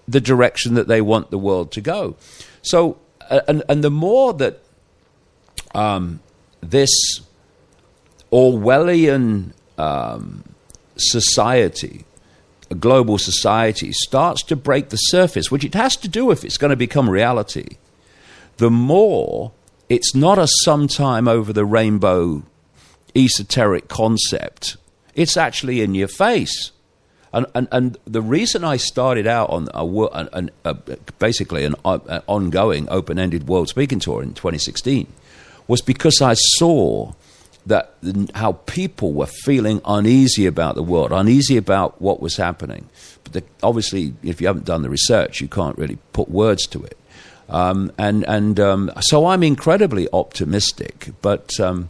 the 0.06 0.20
direction 0.20 0.74
that 0.74 0.88
they 0.88 1.00
want 1.00 1.30
the 1.30 1.38
world 1.38 1.72
to 1.72 1.80
go. 1.80 2.16
So, 2.62 2.98
and 3.30 3.62
and 3.68 3.82
the 3.82 3.90
more 3.90 4.32
that 4.35 4.62
um, 5.74 6.20
this 6.61 6.90
Orwellian 8.32 9.52
um, 9.78 10.44
society, 10.96 12.04
a 12.70 12.74
global 12.74 13.18
society, 13.18 13.92
starts 13.92 14.42
to 14.44 14.56
break 14.56 14.88
the 14.88 14.96
surface, 14.96 15.50
which 15.50 15.64
it 15.64 15.74
has 15.74 15.96
to 15.96 16.08
do 16.08 16.30
if 16.30 16.44
it's 16.44 16.56
going 16.56 16.70
to 16.70 16.76
become 16.76 17.11
reality, 17.11 17.76
the 18.56 18.70
more 18.70 19.52
it's 19.88 20.14
not 20.14 20.38
a 20.38 20.48
sometime 20.64 21.28
over 21.28 21.52
the 21.52 21.64
rainbow 21.64 22.42
esoteric 23.14 23.88
concept. 23.88 24.78
It's 25.14 25.37
actually 25.37 25.82
in 25.82 25.94
your 25.94 26.08
face. 26.08 26.72
And, 27.35 27.46
and, 27.54 27.68
and 27.72 27.98
the 28.06 28.22
reason 28.22 28.62
I 28.62 28.76
started 28.76 29.26
out 29.26 29.50
on 29.50 29.68
a, 29.74 29.87
a, 29.87 30.48
a, 30.64 30.74
basically 31.18 31.64
an, 31.64 31.74
an 31.85 32.22
ongoing 32.26 32.88
open 32.90 33.18
ended 33.18 33.48
world 33.48 33.68
speaking 33.68 34.00
tour 34.00 34.22
in 34.22 34.35
2016 34.35 35.06
was 35.72 35.80
because 35.80 36.20
I 36.20 36.35
saw 36.35 37.12
that 37.64 37.94
how 38.35 38.52
people 38.66 39.14
were 39.14 39.26
feeling 39.26 39.80
uneasy 39.87 40.44
about 40.44 40.74
the 40.74 40.82
world, 40.82 41.12
uneasy 41.12 41.56
about 41.56 41.98
what 41.98 42.20
was 42.20 42.37
happening. 42.37 42.90
But 43.24 43.32
the, 43.32 43.42
obviously, 43.62 44.12
if 44.22 44.42
you 44.42 44.48
haven't 44.48 44.66
done 44.66 44.82
the 44.82 44.90
research, 44.90 45.40
you 45.40 45.48
can't 45.48 45.78
really 45.78 45.96
put 46.12 46.28
words 46.28 46.66
to 46.66 46.85
it. 46.85 46.98
Um, 47.48 47.90
and 47.96 48.22
and 48.24 48.61
um, 48.61 48.90
so 49.00 49.24
I'm 49.26 49.42
incredibly 49.42 50.08
optimistic, 50.12 51.08
but 51.22 51.58
um, 51.58 51.88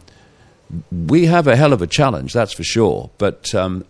we 0.89 1.25
have 1.25 1.47
a 1.47 1.57
hell 1.57 1.73
of 1.73 1.81
a 1.81 1.87
challenge, 1.87 2.31
that's 2.31 2.53
for 2.53 2.63
sure. 2.63 3.09
But 3.17 3.53
um, 3.53 3.83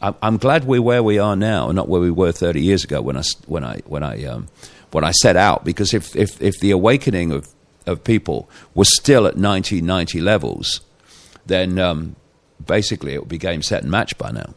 I'm 0.00 0.36
glad 0.36 0.64
we're 0.64 0.80
where 0.80 1.02
we 1.02 1.18
are 1.18 1.34
now, 1.34 1.66
and 1.66 1.74
not 1.74 1.88
where 1.88 2.00
we 2.00 2.12
were 2.12 2.30
30 2.30 2.60
years 2.60 2.84
ago 2.84 3.02
when 3.02 3.16
I 3.16 3.24
when 3.46 3.64
I 3.64 3.80
when 3.86 4.04
I 4.04 4.24
um, 4.26 4.46
when 4.92 5.02
I 5.02 5.10
set 5.10 5.36
out 5.36 5.64
because 5.64 5.92
if 5.92 6.14
if, 6.14 6.40
if 6.40 6.60
the 6.60 6.70
awakening 6.70 7.32
of 7.32 7.53
of 7.86 8.04
people 8.04 8.48
was 8.74 8.94
still 8.96 9.26
at 9.26 9.36
1990 9.36 10.20
levels, 10.20 10.80
then 11.46 11.78
um, 11.78 12.16
basically 12.64 13.14
it 13.14 13.20
would 13.20 13.28
be 13.28 13.38
game 13.38 13.62
set 13.62 13.82
and 13.82 13.90
match 13.90 14.16
by 14.18 14.30
now 14.30 14.54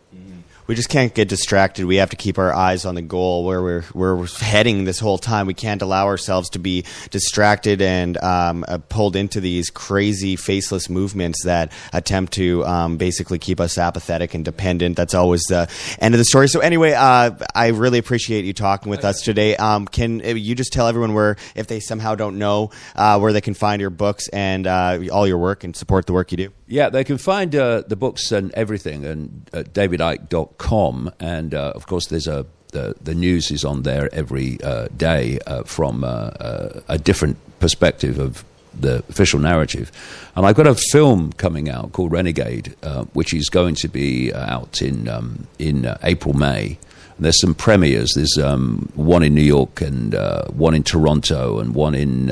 we 0.67 0.75
just 0.75 0.89
can't 0.89 1.13
get 1.13 1.29
distracted. 1.29 1.85
We 1.85 1.95
have 1.95 2.09
to 2.09 2.15
keep 2.15 2.37
our 2.37 2.53
eyes 2.53 2.85
on 2.85 2.95
the 2.95 3.01
goal 3.01 3.45
where 3.45 3.61
we're 3.61 3.83
we're 3.93 4.27
heading 4.27 4.83
this 4.83 4.99
whole 4.99 5.17
time. 5.17 5.47
We 5.47 5.53
can't 5.53 5.81
allow 5.81 6.05
ourselves 6.05 6.49
to 6.51 6.59
be 6.59 6.85
distracted 7.09 7.81
and 7.81 8.17
um, 8.17 8.65
uh, 8.67 8.77
pulled 8.89 9.15
into 9.15 9.39
these 9.39 9.69
crazy 9.69 10.35
faceless 10.35 10.89
movements 10.89 11.43
that 11.45 11.71
attempt 11.93 12.33
to 12.33 12.65
um, 12.65 12.97
basically 12.97 13.39
keep 13.39 13.59
us 13.59 13.77
apathetic 13.77 14.33
and 14.33 14.43
dependent. 14.43 14.97
That's 14.97 15.13
always 15.13 15.43
the 15.43 15.69
end 15.99 16.13
of 16.13 16.19
the 16.19 16.25
story. 16.25 16.49
So 16.49 16.59
anyway, 16.59 16.93
uh, 16.93 17.31
I 17.55 17.67
really 17.67 17.99
appreciate 17.99 18.45
you 18.45 18.53
talking 18.53 18.89
with 18.89 19.05
us 19.05 19.21
today. 19.21 19.55
Um, 19.55 19.87
can 19.87 20.21
uh, 20.21 20.29
you 20.29 20.53
just 20.53 20.73
tell 20.73 20.87
everyone 20.87 21.13
where, 21.13 21.37
if 21.55 21.67
they 21.67 21.79
somehow 21.79 22.15
don't 22.15 22.37
know, 22.37 22.71
uh, 22.95 23.19
where 23.19 23.31
they 23.31 23.41
can 23.41 23.53
find 23.53 23.79
your 23.79 23.89
books 23.89 24.27
and 24.29 24.67
uh, 24.67 24.99
all 25.11 25.27
your 25.27 25.37
work 25.37 25.63
and 25.63 25.75
support 25.75 26.05
the 26.05 26.13
work 26.13 26.31
you 26.31 26.37
do? 26.37 26.56
Yeah, 26.67 26.89
they 26.89 27.05
can 27.05 27.17
find 27.17 27.55
uh, 27.55 27.83
the 27.87 27.95
books 27.95 28.31
and 28.31 28.51
everything 28.53 29.05
and 29.05 29.49
at 29.53 29.73
davidicke.com. 29.73 31.11
And 31.19 31.53
uh, 31.53 31.71
of 31.73 31.87
course, 31.87 32.07
there's 32.07 32.27
a 32.27 32.45
the, 32.73 32.95
the 33.01 33.15
news 33.15 33.49
is 33.49 33.63
on 33.63 33.83
there 33.83 34.13
every 34.13 34.61
uh, 34.61 34.87
day 34.97 35.39
uh, 35.47 35.63
from 35.63 36.03
uh, 36.03 36.07
uh, 36.07 36.81
a 36.89 36.97
different 36.97 37.37
perspective 37.61 38.19
of 38.19 38.43
the 38.77 38.97
official 39.09 39.39
narrative. 39.39 39.89
And 40.35 40.45
I've 40.45 40.55
got 40.55 40.67
a 40.67 40.75
film 40.75 41.31
coming 41.33 41.69
out 41.69 41.93
called 41.93 42.11
Renegade, 42.11 42.75
which 43.13 43.33
is 43.33 43.49
going 43.49 43.75
to 43.75 43.87
be 43.87 44.33
out 44.33 44.81
in 44.81 45.07
um, 45.07 45.47
in 45.57 45.95
April 46.03 46.33
May. 46.33 46.77
And 47.15 47.25
there's 47.25 47.39
some 47.39 47.55
premieres. 47.55 48.11
There's 48.13 48.37
um, 48.37 48.91
one 48.93 49.23
in 49.23 49.33
New 49.33 49.41
York 49.41 49.81
and 49.81 50.13
one 50.49 50.75
in 50.75 50.83
Toronto 50.83 51.59
and 51.59 51.73
one 51.73 51.95
in 51.95 52.27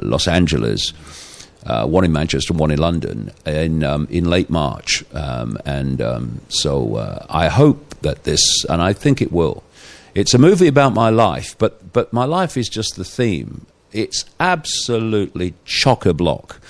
Los 0.00 0.28
Angeles 0.28 0.92
uh, 1.66 1.86
one 1.86 2.04
in 2.04 2.12
Manchester, 2.12 2.52
one 2.54 2.70
in 2.70 2.78
London, 2.78 3.30
in 3.46 3.84
um, 3.84 4.06
in 4.10 4.24
late 4.24 4.50
March, 4.50 5.04
um, 5.14 5.58
and 5.64 6.00
um, 6.00 6.40
so 6.48 6.96
uh, 6.96 7.26
I 7.30 7.48
hope 7.48 8.00
that 8.00 8.24
this, 8.24 8.64
and 8.64 8.82
I 8.82 8.92
think 8.92 9.22
it 9.22 9.32
will. 9.32 9.62
It's 10.14 10.34
a 10.34 10.38
movie 10.38 10.66
about 10.66 10.92
my 10.92 11.10
life, 11.10 11.56
but 11.58 11.92
but 11.92 12.12
my 12.12 12.24
life 12.24 12.56
is 12.56 12.68
just 12.68 12.96
the 12.96 13.04
theme. 13.04 13.66
It's 13.92 14.24
absolutely 14.40 15.54
chock 15.64 16.04
a 16.06 16.14
block 16.14 16.60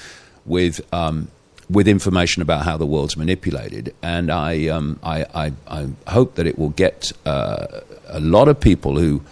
with 0.44 0.80
um, 0.92 1.28
with 1.70 1.88
information 1.88 2.42
about 2.42 2.64
how 2.64 2.76
the 2.76 2.86
world's 2.86 3.16
manipulated, 3.16 3.94
and 4.02 4.30
I 4.30 4.66
um, 4.68 4.98
I, 5.02 5.24
I, 5.34 5.52
I, 5.66 5.88
hope 6.10 6.34
that 6.34 6.46
it 6.46 6.58
will 6.58 6.70
get 6.70 7.12
uh, 7.24 7.80
a 8.08 8.20
lot 8.20 8.48
of 8.48 8.60
people 8.60 8.98
who 8.98 9.22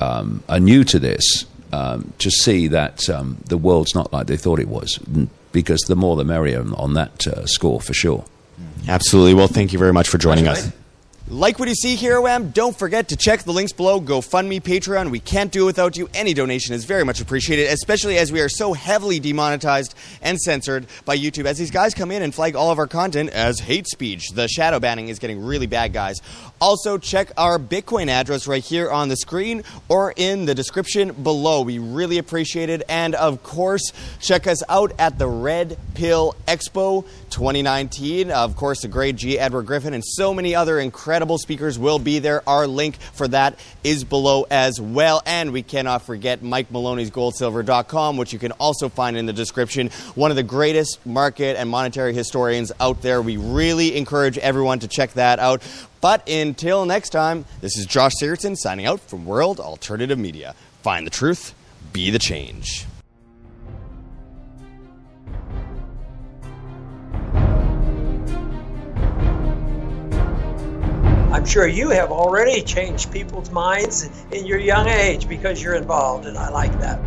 um, 0.00 0.42
are 0.48 0.60
new 0.60 0.84
to 0.84 0.98
this 0.98 1.44
um, 1.72 2.12
to 2.18 2.30
see 2.30 2.68
that 2.68 3.08
um, 3.08 3.38
the 3.46 3.56
world's 3.56 3.94
not 3.94 4.12
like 4.12 4.26
they 4.26 4.36
thought 4.36 4.58
it 4.58 4.68
was, 4.68 4.98
because 5.52 5.80
the 5.82 5.96
more 5.96 6.16
the 6.16 6.24
merrier 6.24 6.64
on 6.76 6.94
that 6.94 7.26
uh, 7.26 7.46
score 7.46 7.80
for 7.80 7.94
sure. 7.94 8.24
Absolutely. 8.88 9.34
Well, 9.34 9.48
thank 9.48 9.72
you 9.72 9.78
very 9.78 9.92
much 9.92 10.08
for 10.08 10.18
joining 10.18 10.48
us. 10.48 10.70
Like 11.28 11.58
what 11.58 11.66
you 11.66 11.74
see 11.74 11.96
here, 11.96 12.20
OM? 12.20 12.50
Don't 12.50 12.78
forget 12.78 13.08
to 13.08 13.16
check 13.16 13.42
the 13.42 13.52
links 13.52 13.72
below. 13.72 14.00
GoFundMe, 14.00 14.62
Patreon. 14.62 15.10
We 15.10 15.18
can't 15.18 15.50
do 15.50 15.64
it 15.64 15.66
without 15.66 15.96
you. 15.96 16.08
Any 16.14 16.34
donation 16.34 16.72
is 16.72 16.84
very 16.84 17.04
much 17.04 17.20
appreciated, 17.20 17.68
especially 17.72 18.16
as 18.16 18.30
we 18.30 18.40
are 18.40 18.48
so 18.48 18.74
heavily 18.74 19.18
demonetized 19.18 19.96
and 20.22 20.40
censored 20.40 20.86
by 21.04 21.18
YouTube. 21.18 21.46
As 21.46 21.58
these 21.58 21.72
guys 21.72 21.94
come 21.94 22.12
in 22.12 22.22
and 22.22 22.32
flag 22.32 22.54
all 22.54 22.70
of 22.70 22.78
our 22.78 22.86
content 22.86 23.30
as 23.30 23.58
hate 23.58 23.88
speech, 23.88 24.28
the 24.34 24.46
shadow 24.46 24.78
banning 24.78 25.08
is 25.08 25.18
getting 25.18 25.44
really 25.44 25.66
bad, 25.66 25.92
guys. 25.92 26.20
Also, 26.60 26.96
check 26.96 27.32
our 27.36 27.58
Bitcoin 27.58 28.06
address 28.06 28.46
right 28.46 28.64
here 28.64 28.88
on 28.88 29.08
the 29.08 29.16
screen 29.16 29.64
or 29.88 30.14
in 30.14 30.44
the 30.44 30.54
description 30.54 31.10
below. 31.10 31.62
We 31.62 31.80
really 31.80 32.18
appreciate 32.18 32.70
it. 32.70 32.84
And 32.88 33.16
of 33.16 33.42
course, 33.42 33.92
check 34.20 34.46
us 34.46 34.62
out 34.68 34.92
at 34.96 35.18
the 35.18 35.26
Red 35.26 35.76
Pill 35.94 36.36
Expo 36.46 37.04
2019. 37.36 38.30
Of 38.30 38.56
course, 38.56 38.80
the 38.80 38.88
great 38.88 39.16
G. 39.16 39.38
Edward 39.38 39.66
Griffin 39.66 39.92
and 39.92 40.02
so 40.02 40.32
many 40.32 40.54
other 40.54 40.80
incredible 40.80 41.36
speakers 41.36 41.78
will 41.78 41.98
be 41.98 42.18
there. 42.18 42.42
Our 42.48 42.66
link 42.66 42.96
for 42.96 43.28
that 43.28 43.60
is 43.84 44.04
below 44.04 44.46
as 44.50 44.80
well. 44.80 45.22
And 45.26 45.52
we 45.52 45.62
cannot 45.62 46.00
forget 46.00 46.42
Mike 46.42 46.70
Maloney's 46.70 47.10
goldsilver.com, 47.10 48.16
which 48.16 48.32
you 48.32 48.38
can 48.38 48.52
also 48.52 48.88
find 48.88 49.18
in 49.18 49.26
the 49.26 49.34
description. 49.34 49.90
One 50.14 50.30
of 50.30 50.36
the 50.38 50.42
greatest 50.42 51.04
market 51.04 51.58
and 51.58 51.68
monetary 51.68 52.14
historians 52.14 52.72
out 52.80 53.02
there. 53.02 53.20
We 53.20 53.36
really 53.36 53.98
encourage 53.98 54.38
everyone 54.38 54.78
to 54.78 54.88
check 54.88 55.12
that 55.12 55.38
out. 55.38 55.62
But 56.00 56.26
until 56.26 56.86
next 56.86 57.10
time, 57.10 57.44
this 57.60 57.76
is 57.76 57.84
Josh 57.84 58.12
Sigurdson 58.18 58.56
signing 58.56 58.86
out 58.86 59.00
from 59.00 59.26
World 59.26 59.60
Alternative 59.60 60.18
Media. 60.18 60.54
Find 60.80 61.06
the 61.06 61.10
truth, 61.10 61.54
be 61.92 62.08
the 62.08 62.18
change. 62.18 62.86
I'm 71.36 71.44
sure 71.44 71.66
you 71.68 71.90
have 71.90 72.12
already 72.12 72.62
changed 72.62 73.12
people's 73.12 73.50
minds 73.50 74.08
in 74.32 74.46
your 74.46 74.58
young 74.58 74.88
age 74.88 75.28
because 75.28 75.62
you're 75.62 75.74
involved, 75.74 76.24
and 76.24 76.38
I 76.38 76.48
like 76.48 76.80
that. 76.80 76.98